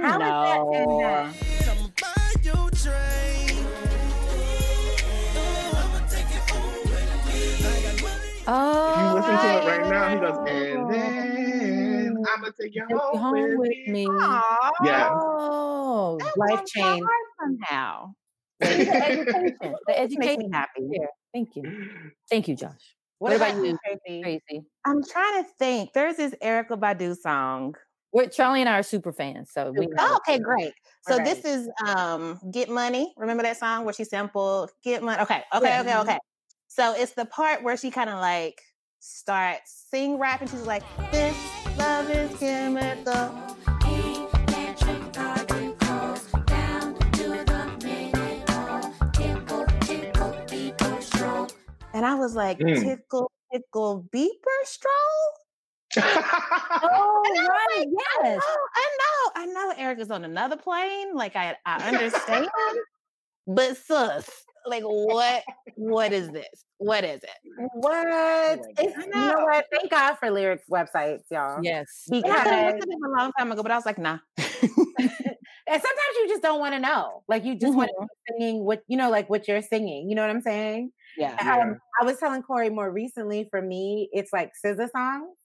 How 0.00 0.18
is 0.18 0.18
that 0.18 0.66
in 0.72 0.98
that? 0.98 1.34
Oh, 8.46 8.90
If 8.90 8.98
you 8.98 9.14
listen 9.14 9.38
to 9.38 9.56
it 9.56 9.66
right 9.66 9.88
now, 9.90 10.08
he 10.10 10.16
goes, 10.20 10.36
"And 10.48 10.90
then 10.92 12.16
oh. 12.18 12.24
I'm 12.34 12.40
gonna 12.42 12.52
take 12.60 12.74
you 12.74 12.84
home, 12.90 13.18
home 13.18 13.32
with 13.32 13.58
with 13.58 13.68
me." 13.88 14.06
me. 14.06 14.06
Yeah. 14.84 15.08
Oh, 15.12 16.18
Life 16.36 16.50
warms 16.50 16.70
change. 16.70 17.02
heart 17.02 17.26
somehow. 17.40 18.14
the 18.60 18.66
education. 18.68 19.56
The 19.60 19.76
Makes 19.88 19.98
education. 19.98 20.38
me 20.40 20.48
happy. 20.52 20.82
Here. 20.92 21.08
Thank 21.32 21.56
you. 21.56 21.90
Thank 22.30 22.48
you, 22.48 22.56
Josh. 22.56 22.96
What, 23.18 23.30
What 23.30 23.36
about, 23.36 23.50
about 23.52 23.64
you, 23.64 23.70
you? 23.72 23.78
Tracy? 23.84 24.22
Crazy. 24.22 24.62
I'm 24.84 25.02
trying 25.02 25.42
to 25.44 25.48
think. 25.58 25.92
There's 25.94 26.16
this 26.16 26.34
Erykah 26.42 26.78
Badu 26.78 27.16
song. 27.16 27.74
We're 28.14 28.26
Charli 28.26 28.60
and 28.60 28.68
I 28.68 28.78
are 28.78 28.84
super 28.84 29.12
fans, 29.12 29.50
so 29.50 29.72
we. 29.72 29.88
Oh, 29.98 30.18
okay, 30.18 30.38
great. 30.38 30.72
So 31.02 31.18
All 31.18 31.24
this 31.24 31.44
is 31.44 31.68
um 31.84 32.38
Get 32.52 32.70
Money. 32.70 33.12
Remember 33.16 33.42
that 33.42 33.56
song 33.58 33.84
where 33.84 33.92
she 33.92 34.04
sampled 34.04 34.70
Get 34.84 35.02
Money? 35.02 35.20
Okay, 35.22 35.42
okay, 35.52 35.66
Yeah. 35.66 35.80
okay, 35.80 35.96
okay. 35.98 36.18
So 36.68 36.94
it's 36.94 37.12
the 37.12 37.24
part 37.24 37.64
where 37.64 37.76
she 37.76 37.90
kind 37.90 38.08
of 38.08 38.20
like 38.20 38.62
starts 39.00 39.86
sing 39.90 40.16
rap 40.20 40.40
and 40.40 40.48
she's 40.48 40.62
like, 40.62 40.84
This 41.10 41.36
love 41.76 42.08
is 42.08 42.38
chemical. 42.38 43.34
And 51.92 52.04
I 52.06 52.14
was 52.14 52.36
like, 52.36 52.58
Mm. 52.58 52.80
tickle 52.80 53.32
pickle 53.52 54.08
beeper 54.12 54.64
stroll. 54.64 55.43
Oh, 56.02 57.22
right. 57.24 57.86
Yes. 58.22 58.40
Oh, 58.42 58.68
I 58.74 58.96
know, 58.98 59.42
I 59.42 59.46
know, 59.46 59.70
I 59.70 59.74
know. 59.74 59.94
Erykah's 59.94 60.10
on 60.10 60.24
another 60.24 60.56
plane. 60.56 61.14
Like 61.14 61.36
I, 61.36 61.56
I 61.64 61.88
understand, 61.88 62.48
but 63.46 63.76
sus, 63.76 64.28
like 64.66 64.82
what? 64.82 65.42
What 65.76 66.12
is 66.12 66.30
this? 66.30 66.64
What 66.78 67.04
is 67.04 67.22
it? 67.22 67.30
What? 67.74 68.60
It's, 68.78 68.96
you 68.96 69.10
know 69.10 69.34
what? 69.44 69.66
Thank 69.72 69.90
God 69.90 70.14
for 70.14 70.30
lyrics 70.30 70.64
websites, 70.70 71.22
y'all. 71.30 71.60
Yes. 71.62 72.08
I 72.12 72.20
Because 72.20 72.24
looked 72.24 72.46
at 72.46 72.88
it 72.88 72.98
a 73.04 73.18
long 73.18 73.32
time 73.38 73.52
ago, 73.52 73.62
but 73.62 73.72
I 73.72 73.76
was 73.76 73.86
like, 73.86 73.98
nah. 73.98 74.18
and 74.38 75.82
sometimes 75.82 76.14
you 76.18 76.28
just 76.28 76.42
don't 76.42 76.60
want 76.60 76.74
to 76.74 76.80
know. 76.80 77.22
Like 77.28 77.44
you 77.44 77.54
just 77.54 77.74
want 77.74 77.90
to 77.98 78.06
be 78.06 78.38
singing 78.38 78.64
what 78.64 78.82
you 78.88 78.96
know, 78.96 79.10
like 79.10 79.28
what 79.30 79.48
you're 79.48 79.62
singing. 79.62 80.08
You 80.08 80.14
know 80.14 80.22
what 80.22 80.30
I'm 80.30 80.42
saying? 80.42 80.92
Yeah. 81.16 81.36
Um, 81.40 81.78
I 82.00 82.04
was 82.04 82.18
telling 82.18 82.42
Corey 82.42 82.70
more 82.70 82.90
recently. 82.90 83.48
For 83.50 83.62
me, 83.62 84.08
it's 84.12 84.32
like 84.32 84.52
SZA 84.64 84.90
songs. 84.90 85.36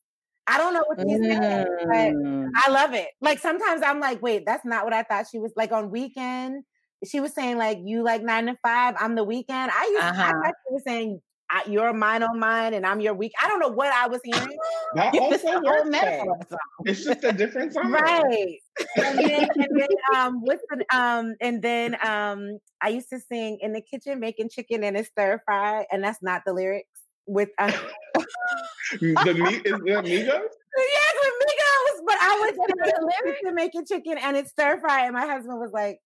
I 0.49 0.57
don't 0.57 0.73
know 0.73 0.83
what 0.87 0.97
she's 1.07 1.19
saying, 1.19 1.65
Mm. 1.67 1.87
but 1.91 2.13
I 2.65 2.69
love 2.71 2.93
it. 2.93 3.09
Like 3.21 3.39
sometimes 3.39 3.81
I'm 3.85 3.99
like, 3.99 4.21
wait, 4.21 4.43
that's 4.45 4.65
not 4.65 4.83
what 4.83 4.93
I 4.93 5.03
thought 5.03 5.27
she 5.31 5.39
was 5.39 5.53
like 5.55 5.71
on 5.71 5.91
weekend. 5.91 6.63
She 7.05 7.19
was 7.19 7.33
saying 7.33 7.57
like 7.57 7.79
you 7.83 8.03
like 8.03 8.23
nine 8.23 8.47
to 8.47 8.57
five. 8.63 8.95
I'm 8.99 9.15
the 9.15 9.23
weekend. 9.23 9.71
I 9.71 9.85
used 9.85 10.03
I 10.03 10.09
Uh-huh. 10.09 10.33
thought 10.43 10.53
she 10.67 10.73
was 10.73 10.83
saying 10.83 11.21
I, 11.51 11.63
you're 11.67 11.93
mine 11.93 12.21
on 12.23 12.39
mine 12.39 12.73
and 12.73 12.85
I'm 12.85 12.99
your 13.01 13.13
week. 13.15 13.31
I 13.43 13.47
don't 13.47 13.59
know 13.59 13.69
what 13.69 13.91
I 13.93 14.07
was 14.07 14.21
hearing. 14.23 14.57
That 14.95 15.13
It's 15.15 15.43
also 15.43 15.57
a 15.57 15.63
works. 15.63 15.89
metaphor 15.89 16.37
though. 16.49 16.57
It's 16.85 17.03
just 17.03 17.23
a 17.23 17.31
different 17.31 17.73
song. 17.73 17.91
Right. 17.91 18.59
And 18.97 19.19
then, 19.19 19.45
and 19.57 19.79
then 19.79 19.87
um 20.15 20.41
what's 20.41 20.61
the 20.69 20.85
um 20.97 21.35
and 21.41 21.61
then 21.61 21.95
um 22.05 22.59
I 22.81 22.89
used 22.89 23.09
to 23.09 23.19
sing 23.19 23.59
in 23.61 23.73
the 23.73 23.81
kitchen 23.81 24.19
making 24.19 24.49
chicken 24.49 24.83
and 24.83 24.95
it's 24.97 25.09
stir 25.09 25.41
fry, 25.45 25.85
and 25.91 26.03
that's 26.03 26.21
not 26.21 26.43
the 26.45 26.53
lyrics 26.53 26.89
with 27.25 27.49
uh, 27.57 27.71
The 28.99 29.33
meat 29.33 29.61
is 29.65 29.73
the 29.73 30.01
Migos? 30.01 30.49
Yes, 30.77 31.13
with 31.23 31.33
Migos, 31.43 32.05
but 32.05 32.17
I 32.21 32.39
was 32.41 32.51
in 32.51 32.77
the 32.77 33.13
kitchen 33.33 33.55
making 33.55 33.85
chicken 33.85 34.17
and 34.17 34.37
it's 34.37 34.51
stir 34.51 34.79
fry, 34.79 35.05
and 35.05 35.13
my 35.13 35.25
husband 35.25 35.59
was 35.59 35.71
like, 35.73 35.99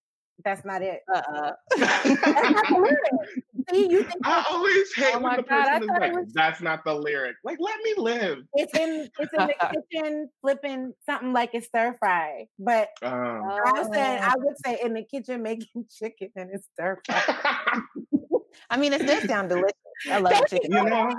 "That's 0.43 0.65
not 0.65 0.81
it. 0.81 1.01
Uh-uh. 1.13 1.51
That's 1.77 2.05
not 2.05 2.67
the 2.69 2.75
lyrics." 2.77 3.39
See, 3.71 3.89
you 3.89 4.03
think 4.03 4.27
I 4.27 4.43
always 4.51 4.93
hate 4.93 5.15
Oh 5.15 5.19
when 5.19 5.37
the 5.37 5.43
God, 5.43 5.65
person 5.69 5.83
is 5.83 5.89
like, 5.99 6.13
was- 6.13 6.33
that's 6.33 6.61
not 6.61 6.83
the 6.83 6.93
lyric. 6.93 7.35
Like, 7.45 7.57
let 7.61 7.77
me 7.83 7.93
live. 7.97 8.39
it's 8.55 8.73
in 8.77 9.09
it's 9.19 9.33
in 9.33 9.47
the 9.47 9.81
kitchen 9.91 10.29
flipping 10.41 10.93
something 11.05 11.31
like 11.33 11.51
it's 11.53 11.67
stir 11.67 11.95
fry, 11.99 12.47
but 12.59 12.89
Um, 13.01 13.11
I 13.45 13.85
said 13.93 14.19
I 14.21 14.33
would 14.37 14.55
say 14.65 14.79
in 14.83 14.93
the 14.93 15.03
kitchen 15.03 15.41
making 15.43 15.85
chicken 15.99 16.29
and 16.35 16.49
it's 16.53 16.67
stir 16.73 16.99
fry. 17.05 17.79
I 18.69 18.77
mean, 18.77 18.93
it 18.93 19.05
does 19.05 19.23
sound 19.27 19.49
delicious. 19.49 19.73
I 20.11 20.19
love 20.19 20.43
chicken. 20.47 20.71
you 20.71 20.83
know, 20.83 21.13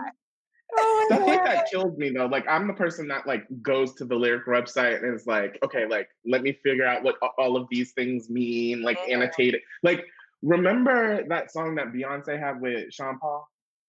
Oh 0.76 1.06
the 1.10 1.16
thing 1.24 1.40
that 1.44 1.66
kills 1.70 1.96
me 1.98 2.10
though, 2.10 2.26
like 2.26 2.44
I'm 2.48 2.66
the 2.66 2.74
person 2.74 3.08
that 3.08 3.26
like 3.26 3.44
goes 3.62 3.94
to 3.94 4.04
the 4.04 4.14
lyric 4.16 4.46
website 4.46 5.02
and 5.02 5.14
is 5.14 5.26
like, 5.26 5.58
okay, 5.64 5.86
like 5.86 6.08
let 6.24 6.42
me 6.42 6.58
figure 6.64 6.86
out 6.86 7.02
what 7.02 7.16
all 7.38 7.56
of 7.56 7.66
these 7.70 7.92
things 7.92 8.30
mean, 8.30 8.82
like 8.82 8.98
annotate 9.08 9.54
it. 9.54 9.62
Like, 9.82 10.04
remember 10.42 11.22
that 11.28 11.52
song 11.52 11.74
that 11.76 11.88
Beyonce 11.92 12.38
had 12.38 12.60
with 12.60 12.92
Sean 12.92 13.18
Paul? 13.18 13.46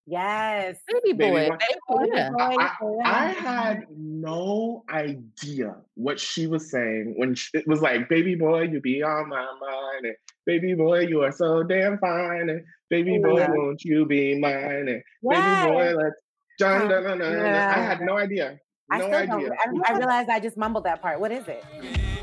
Yes, 0.07 0.77
baby 0.87 1.13
Baby 1.17 1.31
boy. 1.31 1.49
boy. 1.49 1.57
Baby 1.57 1.79
boy. 1.87 2.05
Yeah. 2.13 2.29
I, 2.39 2.69
I 3.05 3.25
had 3.31 3.85
no 3.89 4.83
idea 4.91 5.77
what 5.95 6.19
she 6.19 6.45
was 6.45 6.69
saying 6.69 7.15
when 7.17 7.33
she, 7.33 7.49
it 7.57 7.67
was 7.67 7.81
like, 7.81 8.07
"Baby 8.07 8.35
boy, 8.35 8.63
you 8.63 8.79
be 8.81 9.01
on 9.01 9.29
my 9.29 9.41
mind," 9.59 10.05
and 10.05 10.15
"Baby 10.45 10.75
boy, 10.75 10.99
you 11.07 11.21
are 11.23 11.31
so 11.31 11.63
damn 11.63 11.97
fine," 11.97 12.49
and 12.49 12.63
"Baby 12.91 13.17
boy, 13.17 13.39
Yeah. 13.39 13.49
won't 13.49 13.83
you 13.83 14.05
be 14.05 14.37
mine?" 14.39 14.87
and 14.89 15.01
Yes. 15.23 15.43
"Baby 15.43 15.55
boy, 15.55 15.93
let's." 15.95 16.24
Dun, 16.59 16.87
dun. 16.89 17.21
I 17.21 17.73
had 17.79 18.01
no 18.01 18.17
idea. 18.17 18.59
I 18.91 18.99
No 18.99 19.05
still 19.05 19.17
idea. 19.17 19.49
don't. 19.65 19.83
I, 19.85 19.93
I 19.93 19.97
realized 19.97 20.29
I 20.29 20.39
just 20.39 20.57
mumbled 20.57 20.83
that 20.85 21.01
part. 21.01 21.19
What 21.19 21.31
is 21.31 21.47
it? 21.47 21.63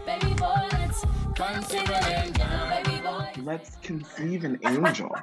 Baby 0.07 0.35
boy, 0.35 0.55
let's 0.73 1.05
conceive 1.35 1.91
an 1.91 2.05
angel. 2.05 3.45
Let's 3.45 3.77
conceive 3.83 4.45
an 4.45 4.59
angel. 4.65 5.11
I 5.15 5.21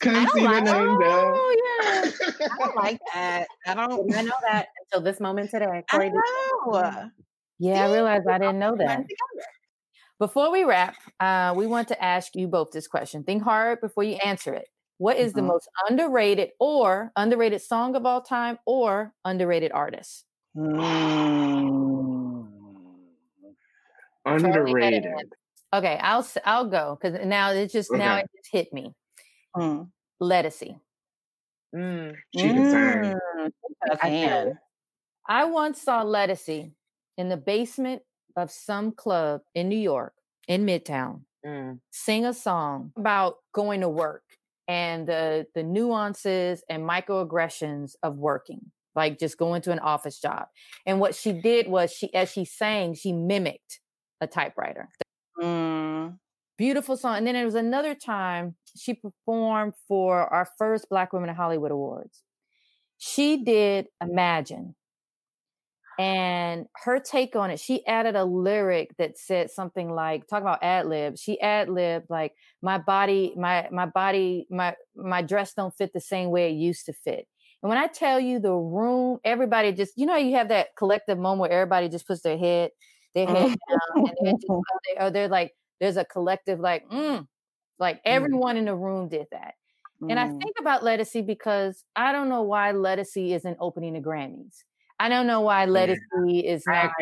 Conceive 0.00 0.42
don't 0.42 0.54
an 0.56 0.68
angel. 0.68 0.98
Oh 1.02 1.56
yeah, 1.64 2.10
I 2.52 2.58
don't 2.58 2.76
like 2.76 3.00
that. 3.14 3.46
I 3.66 3.74
don't. 3.74 4.14
I 4.14 4.22
know 4.22 4.32
that 4.48 4.68
until 4.92 5.02
this 5.04 5.20
moment 5.20 5.50
today. 5.50 5.66
I 5.90 5.96
Corey 5.96 6.10
did- 6.10 6.14
know. 6.14 7.10
Yeah, 7.58 7.86
I 7.86 7.92
realized 7.92 8.26
I 8.28 8.38
didn't 8.38 8.58
know 8.58 8.76
that. 8.76 9.04
Before 10.18 10.50
we 10.50 10.64
wrap, 10.64 10.94
uh, 11.20 11.54
we 11.56 11.66
want 11.66 11.88
to 11.88 12.02
ask 12.04 12.34
you 12.34 12.48
both 12.48 12.70
this 12.72 12.86
question. 12.86 13.22
Think 13.24 13.42
hard 13.42 13.80
before 13.80 14.02
you 14.04 14.16
answer 14.24 14.52
it. 14.54 14.66
What 14.98 15.18
is 15.18 15.34
the 15.34 15.42
Mhm. 15.42 15.46
most 15.48 15.68
underrated 15.88 16.52
or 16.58 17.12
underrated 17.16 17.60
song 17.62 17.94
of 17.96 18.06
all 18.06 18.22
time 18.22 18.58
or 18.66 19.14
underrated 19.24 19.72
artist? 19.72 20.24
Mm. 20.56 22.46
Underrated. 24.24 25.04
Okay, 25.74 25.98
I'll 26.00 26.20
s- 26.20 26.38
I'll 26.44 26.68
go 26.68 26.96
because 27.00 27.24
now 27.26 27.50
it 27.52 27.70
just 27.72 27.92
now 27.92 28.16
it 28.18 28.26
just 28.36 28.50
hit 28.52 28.72
me. 28.72 28.94
Mm. 29.56 29.90
Ledisi. 30.22 30.80
Mm. 31.74 32.14
She 32.36 32.48
can. 32.52 32.66
Mm. 32.70 33.52
Tough 33.88 34.00
I 34.02 34.08
hand. 34.08 34.54
I 35.28 35.44
once 35.46 35.82
saw 35.82 36.04
Ledisi 36.04 36.74
in 37.18 37.28
the 37.28 37.36
basement 37.36 38.02
of 38.36 38.50
some 38.50 38.92
club 38.92 39.42
in 39.54 39.68
New 39.68 39.78
York, 39.78 40.14
in 40.48 40.66
Midtown, 40.66 41.22
Mm. 41.44 41.80
sing 41.92 42.26
a 42.26 42.34
song 42.34 42.92
about 42.96 43.38
going 43.52 43.80
to 43.82 43.88
work 43.88 44.24
and 44.68 45.06
the 45.06 45.46
the 45.54 45.62
nuances 45.62 46.62
and 46.68 46.82
microaggressions 46.82 47.92
of 48.02 48.16
working, 48.16 48.72
like 48.94 49.18
just 49.18 49.38
going 49.38 49.62
to 49.62 49.72
an 49.72 49.78
office 49.78 50.18
job. 50.20 50.46
And 50.84 51.00
what 51.00 51.14
she 51.14 51.32
did 51.32 51.68
was 51.68 51.92
she, 51.92 52.12
as 52.14 52.30
she 52.30 52.44
sang, 52.44 52.94
she 52.94 53.12
mimicked 53.12 53.80
a 54.20 54.26
typewriter. 54.26 54.88
Mm. 55.40 56.18
Beautiful 56.58 56.96
song. 56.96 57.18
And 57.18 57.26
then 57.26 57.34
there 57.34 57.44
was 57.44 57.54
another 57.54 57.94
time 57.94 58.56
she 58.76 58.94
performed 58.94 59.74
for 59.86 60.32
our 60.32 60.48
first 60.56 60.88
Black 60.88 61.12
Women 61.12 61.28
in 61.28 61.36
Hollywood 61.36 61.70
Awards. 61.70 62.22
She 62.98 63.44
did 63.44 63.88
Imagine. 64.00 64.74
And 65.98 66.66
her 66.84 67.00
take 67.00 67.34
on 67.36 67.50
it, 67.50 67.58
she 67.58 67.86
added 67.86 68.16
a 68.16 68.24
lyric 68.24 68.94
that 68.98 69.16
said 69.18 69.50
something 69.50 69.90
like, 69.90 70.26
talk 70.26 70.42
about 70.42 70.62
ad 70.62 70.86
lib. 70.86 71.16
She 71.18 71.40
ad 71.40 71.70
lib 71.70 72.04
like, 72.10 72.34
my 72.62 72.78
body, 72.78 73.32
my 73.36 73.68
my 73.72 73.86
body, 73.86 74.46
my 74.50 74.74
my 74.94 75.22
dress 75.22 75.54
don't 75.54 75.74
fit 75.76 75.92
the 75.94 76.00
same 76.00 76.30
way 76.30 76.50
it 76.50 76.56
used 76.56 76.84
to 76.86 76.92
fit. 76.92 77.26
And 77.62 77.70
when 77.70 77.78
I 77.78 77.86
tell 77.86 78.20
you 78.20 78.38
the 78.40 78.52
room, 78.52 79.18
everybody 79.24 79.72
just, 79.72 79.94
you 79.96 80.04
know, 80.06 80.16
you 80.16 80.34
have 80.36 80.48
that 80.50 80.68
collective 80.76 81.18
moment 81.18 81.40
where 81.50 81.52
everybody 81.62 81.88
just 81.88 82.06
puts 82.06 82.20
their 82.22 82.36
head, 82.38 82.70
their 83.14 83.26
head 83.26 83.46
down, 83.68 83.96
and 84.06 84.16
they're 84.26 84.34
just, 84.34 84.54
or 84.74 84.80
they- 84.86 85.06
or 85.06 85.10
they're 85.10 85.28
like, 85.28 85.52
there's 85.80 85.96
a 85.96 86.04
collective 86.04 86.60
like, 86.60 86.86
mm, 86.88 87.26
like 87.78 88.00
everyone 88.04 88.56
in 88.56 88.66
the 88.66 88.74
room 88.76 89.08
did 89.08 89.26
that. 89.32 89.54
And 90.08 90.20
I 90.20 90.28
Mm. 90.28 90.40
think 90.42 90.56
about 90.60 90.82
Ledisi 90.82 91.26
because 91.26 91.84
I 91.96 92.12
don't 92.12 92.28
know 92.28 92.42
why 92.42 92.72
Ledisi 92.72 93.32
isn't 93.34 93.58
opening 93.60 93.94
the 93.94 94.00
Grammys. 94.00 94.64
I 94.98 95.08
don't 95.08 95.26
know 95.26 95.40
why 95.42 95.66
Ledisi 95.66 96.42
is 96.44 96.64
I 96.68 96.84
not 96.84 96.92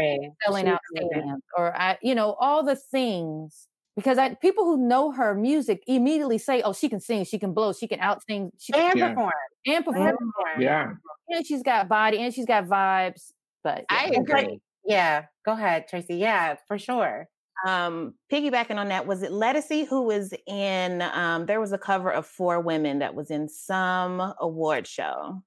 selling 0.45 0.69
out 0.69 0.81
stadiums 0.97 1.39
or 1.57 1.77
I, 1.77 1.97
you 2.03 2.15
know, 2.15 2.33
all 2.41 2.65
the 2.65 2.77
things. 2.77 3.69
Because 3.97 4.19
I, 4.19 4.35
people 4.35 4.65
who 4.65 4.77
know 4.89 5.13
her 5.13 5.37
music 5.37 5.85
immediately 5.87 6.37
say, 6.39 6.63
"Oh, 6.63 6.73
she 6.73 6.89
can 6.89 6.99
sing, 6.99 7.25
she 7.25 7.39
can 7.39 7.53
blow, 7.55 7.73
she 7.73 7.87
can 7.87 8.01
out 8.01 8.23
sing, 8.29 8.51
she 8.59 8.73
And 8.73 8.99
Yeah. 8.99 9.09
perform. 9.11 9.33
and 9.67 9.85
perform. 9.85 10.17
Yeah. 10.59 10.95
and 11.29 11.47
she's 11.47 11.63
got 11.63 11.89
body, 11.89 12.19
and 12.19 12.35
she's 12.35 12.47
got 12.47 12.65
vibes." 12.65 13.31
But 13.63 13.85
I 13.89 14.07
yeah. 14.07 14.19
Like- 14.19 14.45
agree. 14.47 14.61
yeah. 14.85 15.27
Go 15.47 15.53
ahead, 15.53 15.87
Tracy. 15.87 16.17
Yeah, 16.17 16.57
for 16.67 16.77
sure. 16.77 17.29
Um, 17.69 18.15
piggybacking 18.33 18.77
on 18.77 18.89
that, 18.89 19.07
was 19.07 19.23
it 19.23 19.31
Ledisi 19.31 19.87
who 19.87 20.03
was 20.03 20.35
in? 20.49 21.01
Um, 21.01 21.47
there 21.47 21.61
was 21.61 21.73
a 21.73 21.79
cover 21.79 22.11
of 22.11 22.27
Four 22.27 22.59
Women 22.61 22.99
that 22.99 23.15
was 23.15 23.31
in 23.31 23.49
some 23.49 24.35
award 24.41 24.89
show, 24.89 25.41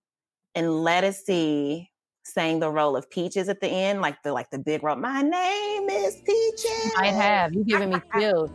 and 0.55 0.67
Ledisi 0.67 1.89
sang 2.27 2.59
the 2.59 2.69
role 2.69 2.95
of 2.95 3.09
Peaches 3.09 3.49
at 3.49 3.61
the 3.61 3.67
end, 3.67 4.01
like 4.01 4.21
the 4.23 4.33
like 4.33 4.49
the 4.49 4.59
big 4.59 4.83
role. 4.83 4.95
My 4.95 5.21
name 5.21 5.89
is 5.89 6.15
Peaches. 6.17 6.93
I 6.97 7.07
have 7.07 7.53
you 7.53 7.63
giving 7.63 7.89
me 7.89 8.01
chills. 8.13 8.49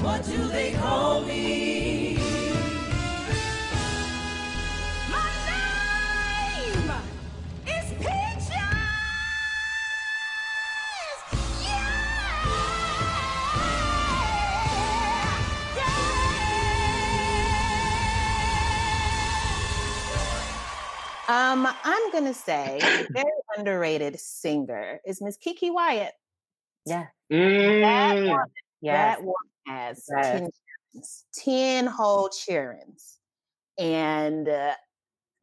What 0.00 0.24
do 0.24 0.48
they 0.48 0.72
call 0.74 1.22
Um, 21.56 21.66
I'm 21.84 22.12
gonna 22.12 22.34
say 22.34 22.80
a 22.94 23.06
very 23.14 23.30
underrated 23.56 24.20
singer 24.20 25.00
is 25.06 25.22
Miss 25.22 25.38
Keke 25.38 25.72
Wyatt. 25.72 26.12
Yeah. 26.84 27.06
That 27.80 28.16
Mm. 28.20 28.28
woman, 28.28 28.50
Yes. 28.82 29.16
that 29.18 29.22
woman 29.24 29.50
has 29.66 30.04
Yes. 30.06 30.32
10 30.32 30.50
cheerings, 30.52 31.24
10 31.32 31.86
whole 31.86 32.28
cheerings. 32.28 33.20
And 33.78 34.48
uh, 34.48 34.74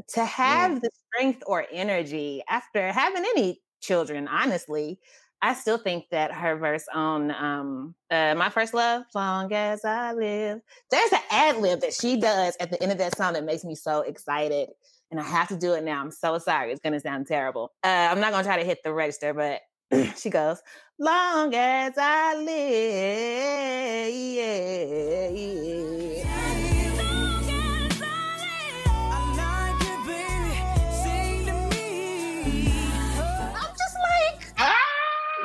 to 0.10 0.26
have 0.26 0.82
the 0.82 0.91
strength 1.08 1.43
or 1.47 1.67
energy 1.71 2.43
after 2.49 2.91
having 2.91 3.26
any 3.26 3.63
children, 3.82 4.28
honestly, 4.28 4.99
I 5.41 5.56
still 5.56 5.78
think 5.80 6.10
that 6.12 6.32
her 6.34 6.56
verse 6.58 6.86
on 6.93 7.32
um 7.32 7.95
uh, 8.12 8.36
My 8.36 8.49
First 8.49 8.73
Love, 8.76 9.06
Long 9.15 9.52
as 9.54 9.86
I 9.86 10.13
Live, 10.13 10.62
there's 10.91 11.13
an 11.13 11.21
ad 11.32 11.58
lib 11.58 11.82
that 11.82 11.93
she 11.93 12.17
does 12.19 12.56
at 12.60 12.71
the 12.71 12.82
end 12.84 12.91
of 12.91 12.99
that 12.99 13.17
song 13.17 13.34
that 13.34 13.43
makes 13.45 13.65
me 13.65 13.76
so 13.76 14.02
excited. 14.02 14.69
And 15.13 15.19
I 15.19 15.26
have 15.26 15.47
to 15.49 15.56
do 15.56 15.73
it 15.73 15.84
now. 15.84 16.02
I'm 16.02 16.10
so 16.10 16.39
sorry. 16.39 16.71
It's 16.71 16.82
gonna 16.82 16.99
sound 16.99 17.28
terrible. 17.28 17.71
Uh, 17.84 18.10
I'm 18.10 18.19
not 18.19 18.32
gonna 18.32 18.43
try 18.43 18.58
to 18.58 18.65
hit 18.65 18.80
the 18.84 18.91
register, 18.91 19.32
but 19.32 19.62
she 20.17 20.32
goes, 20.32 20.58
Long 20.97 21.54
as 21.54 21.93
I 21.99 22.36
live. 22.38 24.12
Yeah, 24.12 25.30
yeah. 25.30 26.42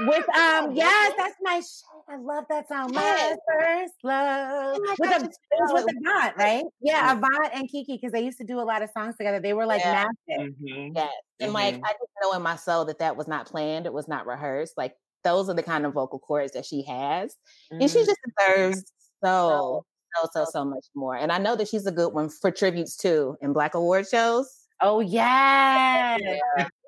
With 0.08 0.28
um 0.36 0.72
yes, 0.74 1.12
that's 1.16 1.36
my 1.42 1.56
shit. 1.56 1.84
I 2.08 2.16
love 2.16 2.44
that 2.48 2.68
song. 2.68 2.92
My 2.94 3.02
Yes. 3.02 3.36
first 3.46 3.94
love. 4.02 4.78
my 4.82 4.96
with 4.98 5.10
gosh, 5.10 5.20
a, 5.20 5.24
it's 5.26 5.38
it 5.50 5.60
was 5.60 5.72
with 5.72 5.84
so 5.84 6.10
Avant, 6.10 6.36
right? 6.36 6.64
Yeah, 6.80 7.14
good. 7.14 7.18
Avant 7.24 7.54
and 7.54 7.68
Keke 7.68 7.86
because 8.00 8.12
they 8.12 8.22
used 8.24 8.38
to 8.38 8.44
do 8.44 8.60
a 8.60 8.62
lot 8.62 8.82
of 8.82 8.90
songs 8.90 9.16
together. 9.16 9.40
They 9.40 9.52
were 9.52 9.66
like 9.66 9.80
Yeah. 9.80 10.06
massive. 10.28 10.54
Mhm. 10.60 10.92
Yes. 10.96 11.12
And 11.40 11.52
like, 11.52 11.74
Mhm. 11.76 11.82
I 11.84 11.92
just 11.92 12.10
know 12.22 12.32
in 12.34 12.42
my 12.42 12.56
soul 12.56 12.84
that 12.86 12.98
that 13.00 13.16
was 13.16 13.28
not 13.28 13.46
planned. 13.46 13.86
It 13.86 13.92
was 13.92 14.08
not 14.08 14.26
rehearsed. 14.26 14.76
Like, 14.76 14.96
those 15.24 15.48
are 15.48 15.54
the 15.54 15.62
kind 15.62 15.84
of 15.84 15.92
vocal 15.92 16.18
cords 16.18 16.52
that 16.52 16.64
she 16.64 16.82
has. 16.82 17.36
And 17.70 17.90
she 17.90 18.00
Mhm. 18.00 18.06
just 18.06 18.18
deserves 18.36 18.92
so, 19.22 19.84
so, 20.16 20.28
so, 20.32 20.44
so 20.50 20.64
much 20.64 20.86
more. 20.94 21.16
And 21.16 21.30
I 21.30 21.38
know 21.38 21.54
that 21.56 21.68
she's 21.68 21.86
a 21.86 21.92
good 21.92 22.14
one 22.14 22.28
for 22.30 22.50
tributes 22.50 22.96
too 22.96 23.36
in 23.40 23.52
Black 23.52 23.74
Award 23.74 24.08
shows. 24.08 24.66
Oh 24.80 25.00
yeah. 25.00 26.16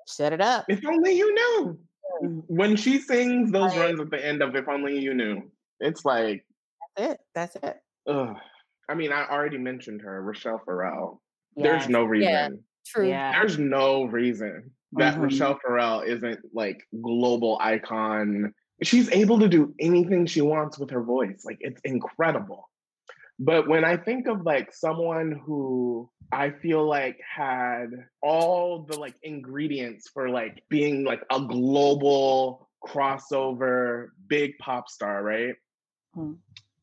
Shut 0.09 0.33
it 0.33 0.40
up. 0.40 0.64
If 0.68 0.85
only 0.87 1.12
you 1.16 1.33
knew. 1.35 1.78
When 2.20 2.76
she 2.76 2.98
sings 2.98 3.50
those 3.52 3.76
Right. 3.76 3.86
runs 3.86 4.00
at 4.00 4.10
the 4.10 4.24
end 4.24 4.42
of 4.42 4.54
If 4.56 4.68
Only 4.68 4.98
You 4.98 5.14
Knew, 5.14 5.50
it's 5.80 6.04
like, 6.04 6.44
That's 6.96 7.12
it. 7.12 7.20
That's 7.34 7.56
it. 7.56 7.76
ugh. 8.06 8.36
I 8.88 8.94
mean, 8.94 9.12
I 9.12 9.28
already 9.28 9.58
mentioned 9.58 10.02
her, 10.02 10.22
Rachelle 10.22 10.64
Ferrell. 10.64 11.22
There's 11.56 11.88
no 11.88 12.04
reason. 12.04 12.28
Yeah. 12.30 12.48
True. 12.86 13.08
Yeah. 13.08 13.32
There's 13.32 13.58
no 13.58 14.04
reason 14.04 14.72
that 14.92 15.14
Mhm. 15.16 15.20
Rachelle 15.30 15.60
Ferrell 15.60 16.00
isn't 16.00 16.40
like 16.54 16.82
global 17.02 17.58
icon. 17.60 18.52
She's 18.82 19.10
able 19.12 19.38
to 19.40 19.48
do 19.48 19.74
anything 19.78 20.26
she 20.26 20.40
wants 20.40 20.78
with 20.78 20.90
her 20.90 21.02
voice. 21.02 21.44
Like 21.44 21.58
it's 21.60 21.80
incredible. 21.82 22.69
But 23.42 23.66
when 23.66 23.87
I 23.87 23.96
think 23.96 24.29
of 24.29 24.42
like 24.42 24.72
someone 24.72 25.40
who 25.46 26.11
I 26.31 26.50
feel 26.50 26.87
like 26.87 27.18
had 27.26 27.87
all 28.22 28.87
the 28.88 29.00
like 29.00 29.14
ingredients 29.22 30.11
for 30.12 30.29
like 30.29 30.62
being 30.68 31.05
like 31.05 31.22
a 31.33 31.40
global 31.40 32.68
crossover 32.87 34.09
big 34.29 34.53
pop 34.59 34.90
star, 34.90 35.22
right? 35.22 35.55
Hmm. 36.14 36.35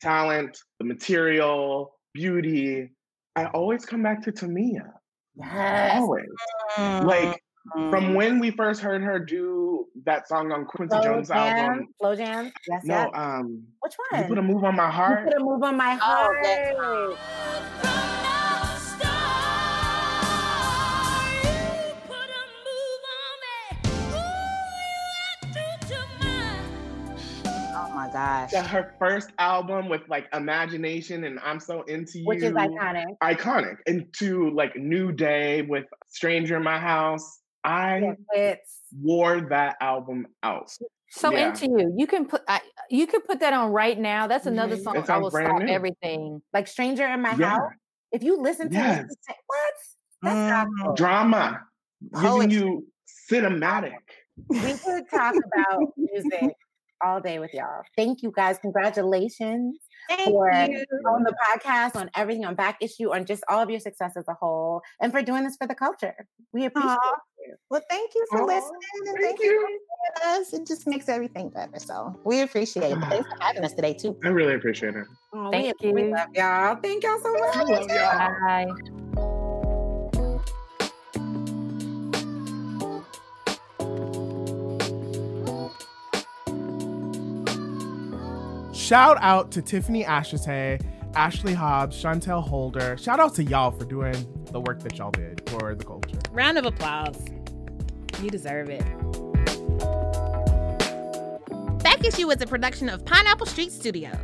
Talent, 0.01 0.57
the 0.79 0.85
material, 0.85 1.95
beauty. 2.13 2.89
I 3.35 3.45
always 3.45 3.85
come 3.85 4.01
back 4.01 4.23
to 4.23 4.31
Tamia. 4.31 4.93
Yes. 5.35 5.95
Always. 5.95 6.25
Like 6.75 7.39
from 7.71 8.15
when 8.15 8.39
we 8.39 8.49
first 8.49 8.81
heard 8.81 9.03
her 9.03 9.19
do 9.19 9.66
that 10.05 10.27
song 10.27 10.51
on 10.51 10.65
Quincy 10.65 10.93
Slow 10.95 11.03
Jones' 11.03 11.27
jam. 11.29 11.37
album. 11.69 11.87
Slow 11.99 12.15
jam. 12.15 12.51
Yes, 12.67 12.83
No, 12.85 12.95
yes. 12.95 13.09
um, 13.13 13.63
Which 13.81 13.93
one? 14.11 14.19
you 14.21 14.23
one? 14.23 14.27
put 14.29 14.37
a 14.37 14.41
move 14.41 14.63
on 14.63 14.75
my 14.75 14.89
heart. 14.91 15.25
You 15.25 15.31
put 15.33 15.41
a 15.41 15.43
move 15.43 15.63
on 15.63 15.77
my 15.77 15.93
Oh, 16.01 16.05
heart. 16.05 17.17
Oh 27.79 27.89
my 27.93 28.09
gosh. 28.11 28.51
Yeah, 28.53 28.65
her 28.67 28.93
first 28.99 29.29
album 29.37 29.87
with 29.89 30.01
like 30.09 30.27
Imagination 30.33 31.23
and 31.25 31.39
I'm 31.43 31.59
So 31.59 31.83
Into 31.83 32.19
You. 32.19 32.25
Which 32.25 32.43
is 32.43 32.53
iconic. 32.53 33.05
Iconic. 33.21 33.77
And 33.85 34.07
to 34.19 34.49
like 34.51 34.75
New 34.75 35.11
Day 35.11 35.61
with 35.61 35.85
Stranger 36.07 36.57
in 36.57 36.63
My 36.63 36.79
House. 36.79 37.39
I 37.63 37.99
Yeah, 37.99 38.13
it's 38.33 38.76
wore 39.01 39.41
that 39.41 39.75
album 39.81 40.27
out. 40.43 40.69
So 41.09 41.31
Yeah. 41.31 41.47
into 41.49 41.65
you, 41.67 41.93
you 41.97 42.07
can 42.07 42.25
put 42.25 42.41
I, 42.47 42.61
you 42.89 43.07
can 43.07 43.21
put 43.21 43.39
that 43.39 43.53
on 43.53 43.71
right 43.71 43.97
now. 43.97 44.27
That's 44.27 44.45
another 44.45 44.75
Mhm. 44.77 44.83
song 44.83 44.95
It 44.97 45.09
I 45.09 45.17
will 45.17 45.29
brand 45.31 45.47
stop 45.49 45.61
new. 45.63 45.71
everything. 45.73 46.41
like 46.53 46.67
Stranger 46.67 47.05
in 47.07 47.21
My 47.21 47.33
Yeah. 47.35 47.49
House. 47.59 47.71
If 48.11 48.23
you 48.23 48.37
listen 48.41 48.69
to 48.69 48.75
it, 48.77 48.79
Yes. 48.79 49.05
you 49.09 49.15
say, 49.21 49.35
what? 49.47 49.73
That's 50.23 50.67
gospel. 50.75 50.93
Drama. 50.95 51.61
Giving 52.13 52.27
Poetry. 52.29 52.53
you 52.55 52.87
cinematic. 53.31 53.95
We 54.49 54.59
could 54.77 55.09
talk 55.09 55.33
about 55.35 55.79
music 55.97 56.53
all 57.03 57.19
day 57.21 57.39
with 57.39 57.53
y'all. 57.53 57.83
Thank 57.95 58.21
you 58.21 58.31
guys. 58.35 58.59
Congratulations 58.59 59.77
Thank 60.09 60.21
for 60.29 60.51
you. 60.51 60.85
on 61.07 61.23
the 61.23 61.35
podcast, 61.47 61.95
on 61.95 62.09
everything, 62.15 62.45
on 62.45 62.55
back 62.55 62.77
issue, 62.81 63.13
on 63.13 63.25
just 63.25 63.43
all 63.49 63.59
of 63.61 63.69
your 63.69 63.79
success 63.79 64.13
as 64.17 64.27
a 64.27 64.33
whole, 64.33 64.81
and 65.01 65.11
for 65.11 65.21
doing 65.21 65.43
this 65.43 65.57
for 65.57 65.67
the 65.67 65.75
culture. 65.75 66.15
We 66.53 66.65
appreciate 66.65 66.97
Aw. 67.01 67.15
You. 67.69 67.75
Well, 67.75 67.81
thank 67.89 68.15
you 68.15 68.25
for 68.29 68.41
Aw, 68.41 68.45
listening 68.45 68.79
and 69.07 69.17
thank 69.17 69.21
thank 69.21 69.39
you 69.39 69.45
you. 69.45 69.61
for 69.61 69.67
joining 69.67 70.41
us. 70.41 70.53
It 70.53 70.65
just 70.65 70.87
makes 70.87 71.09
everything 71.09 71.49
better. 71.49 71.79
So 71.79 72.17
we 72.23 72.41
appreciate 72.41 72.91
it. 72.91 72.99
Thanks 73.09 73.27
ah. 73.31 73.35
for 73.35 73.43
having 73.43 73.63
us 73.63 73.73
today 73.73 73.93
too. 73.93 74.17
I 74.23 74.29
really 74.29 74.55
appreciate 74.55 74.95
it. 74.95 75.05
Oh, 75.33 75.51
Thank 75.51 75.81
we, 75.81 75.91
we 75.91 76.03
you. 76.03 76.11
love 76.11 76.29
y'all. 76.33 76.75
Thank 76.75 77.03
y'all 77.03 77.19
so 77.19 77.33
much. 77.33 77.55
I 77.55 77.63
love 77.63 77.89
y'all. 77.89 78.35
Bye. 78.45 78.67
Shout 88.73 89.17
out 89.19 89.51
to 89.51 89.61
Tiffany 89.61 90.05
Ashite, 90.05 90.81
Ashley 91.13 91.53
Hobbs, 91.53 92.01
Chantel 92.01 92.41
Holder. 92.41 92.97
Shout 92.97 93.19
out 93.19 93.35
to 93.35 93.43
y'all 93.43 93.71
for 93.71 93.83
doing 93.83 94.15
the 94.53 94.61
work 94.61 94.81
that 94.83 94.97
y'all 94.97 95.11
did 95.11 95.41
for 95.49 95.75
the 95.75 95.83
culture. 95.83 96.17
Round 96.31 96.57
of 96.57 96.65
applause. 96.65 97.17
You 98.21 98.29
deserve 98.31 98.69
it. 98.69 98.83
Back 101.83 102.03
Issue 102.03 102.29
is 102.31 102.41
a 102.41 102.47
production 102.47 102.89
of 102.89 103.05
Pineapple 103.05 103.45
Street 103.45 103.71
Studios 103.71 104.17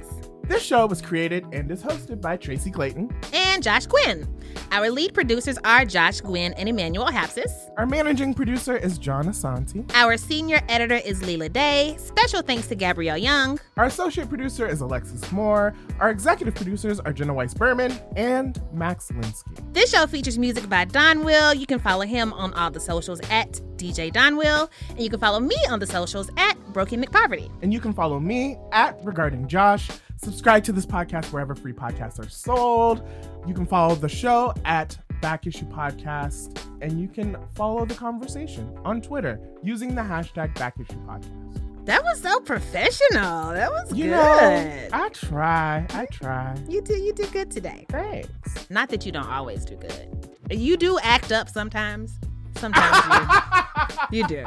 This 0.44 0.62
show 0.64 0.86
was 0.86 1.02
created 1.02 1.46
and 1.54 1.70
is 1.72 1.82
hosted 1.84 2.20
by 2.22 2.38
Tracy 2.38 2.72
Clayton. 2.72 3.10
and 3.34 3.64
Josh 3.64 3.86
Gwin. 3.86 4.28
Our 4.72 4.90
lead 4.90 5.14
producers 5.14 5.58
are 5.64 5.86
Josh 5.86 6.22
Gwin 6.22 6.54
and 6.54 6.68
Emmanuel 6.68 7.08
Hapsis. 7.08 7.52
Our 7.78 7.86
managing 7.86 8.34
producer 8.34 8.76
is 8.76 8.98
John 8.98 9.26
Asante. 9.26 9.90
Our 9.94 10.18
senior 10.18 10.62
editor 10.70 10.96
is 10.96 11.22
Leela 11.22 11.52
Day. 11.52 11.96
Special 12.00 12.42
thanks 12.42 12.68
to 12.68 12.76
Gabrielle 12.76 13.18
Young. 13.18 13.60
Our 13.78 13.86
associate 13.86 14.30
producer 14.30 14.68
is 14.68 14.82
Alexis 14.82 15.32
Moore. 15.32 15.74
Our 16.00 16.10
executive 16.10 16.56
producers 16.56 17.00
are 17.00 17.14
Jenna 17.14 17.34
Weiss 17.34 17.54
Berman 17.54 17.94
and 18.16 18.62
Max 18.74 19.10
Linsky. 19.12 19.74
This 19.74 19.92
show 19.92 20.08
features 20.08 20.38
music 20.38 20.70
by 20.70 20.86
Don 20.86 21.24
Will. 21.24 21.54
You 21.54 21.66
can 21.66 21.80
follow 21.80 22.06
him 22.06 22.34
on 22.34 22.54
all 22.54 22.72
the 22.72 22.80
socials 22.80 23.20
at 23.30 23.62
DJ 23.78 24.12
Don 24.12 24.38
Will, 24.38 24.70
and 24.90 25.00
you 25.02 25.10
can 25.10 25.20
follow 25.20 25.40
me 25.40 25.58
on 25.70 25.80
the 25.80 25.88
socials 25.88 26.30
at 26.38 26.58
Brokey 26.74 27.04
McPoverty. 27.04 27.52
And 27.62 27.74
you 27.74 27.80
can 27.80 27.94
follow 27.94 28.20
me 28.20 28.58
at 28.72 28.98
Regarding 29.04 29.48
Josh. 29.48 29.90
Subscribe 30.24 30.64
to 30.64 30.72
this 30.72 30.86
podcast 30.86 31.26
wherever 31.34 31.54
free 31.54 31.74
podcasts 31.74 32.18
are 32.20 32.30
sold. 32.30 33.08
You 33.46 33.54
can 33.54 33.66
follow 33.66 33.96
the 33.96 34.08
show 34.10 34.54
at 34.66 34.98
Back 35.22 35.46
Issue 35.48 35.66
Podcast. 35.66 36.60
And 36.82 37.00
you 37.00 37.08
can 37.08 37.38
follow 37.56 37.86
the 37.86 37.94
conversation 37.96 38.78
on 38.86 39.02
Twitter 39.02 39.40
using 39.62 39.96
the 39.96 40.02
hashtag 40.02 40.54
Back 40.56 40.76
Issue 40.80 41.00
Podcast. 41.06 41.86
That 41.86 42.02
was 42.04 42.22
so 42.22 42.40
professional. 42.40 43.52
That 43.52 43.70
was 43.70 43.94
You 43.94 44.06
good. 44.06 44.12
know, 44.12 44.88
I 44.94 45.10
try. 45.10 45.86
I 45.90 46.06
try. 46.06 46.56
you 46.70 46.82
did 46.82 47.04
you 47.04 47.12
did 47.14 47.30
good 47.34 47.52
today. 47.52 47.86
Thanks. 47.90 48.70
Not 48.70 48.88
that 48.90 49.06
you 49.06 49.12
don't 49.12 49.28
always 49.28 49.66
do 49.66 49.76
good. 49.76 50.30
You 50.50 50.78
do 50.78 50.98
act 51.04 51.34
up 51.34 51.50
sometimes. 51.50 52.18
Sometimes 52.56 53.86
you, 54.12 54.20
you 54.22 54.28
do. 54.28 54.44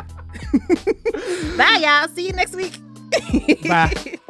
Bye, 1.58 1.80
y'all. 1.82 2.08
See 2.08 2.26
you 2.26 2.32
next 2.32 2.54
week. 2.54 2.78
Bye. 3.68 4.18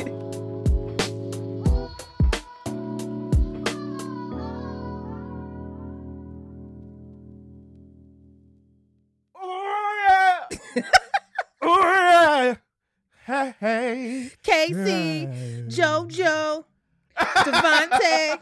Hey, 13.26 13.54
hey. 13.58 14.30
Casey, 14.42 15.26
Hey. 15.26 15.64
JoJo, 15.68 16.64
Devontae. 17.18 18.38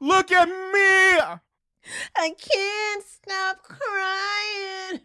Look 0.00 0.32
at 0.32 0.48
me 0.48 1.38
I 2.16 2.34
can't 2.38 3.04
stop 3.04 3.62
crying. 3.62 5.00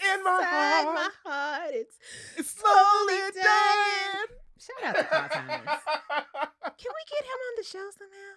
in 0.00 0.24
my 0.24 0.38
Inside 0.38 0.84
heart. 0.84 0.94
my 0.94 1.10
heart, 1.24 1.70
it's 1.74 1.96
It's 2.36 2.50
slowly 2.50 3.14
slowly 3.14 3.32
dying. 3.34 3.44
dying. 3.44 4.26
Shout 4.58 4.84
out 4.84 4.96
to 4.96 5.04
Paul 5.04 5.28
Thomas. 5.28 5.82
Can 6.78 6.92
we 6.92 7.02
get 7.08 7.24
him 7.24 7.40
on 7.46 7.54
the 7.56 7.64
show 7.64 7.86
somehow? 7.96 8.34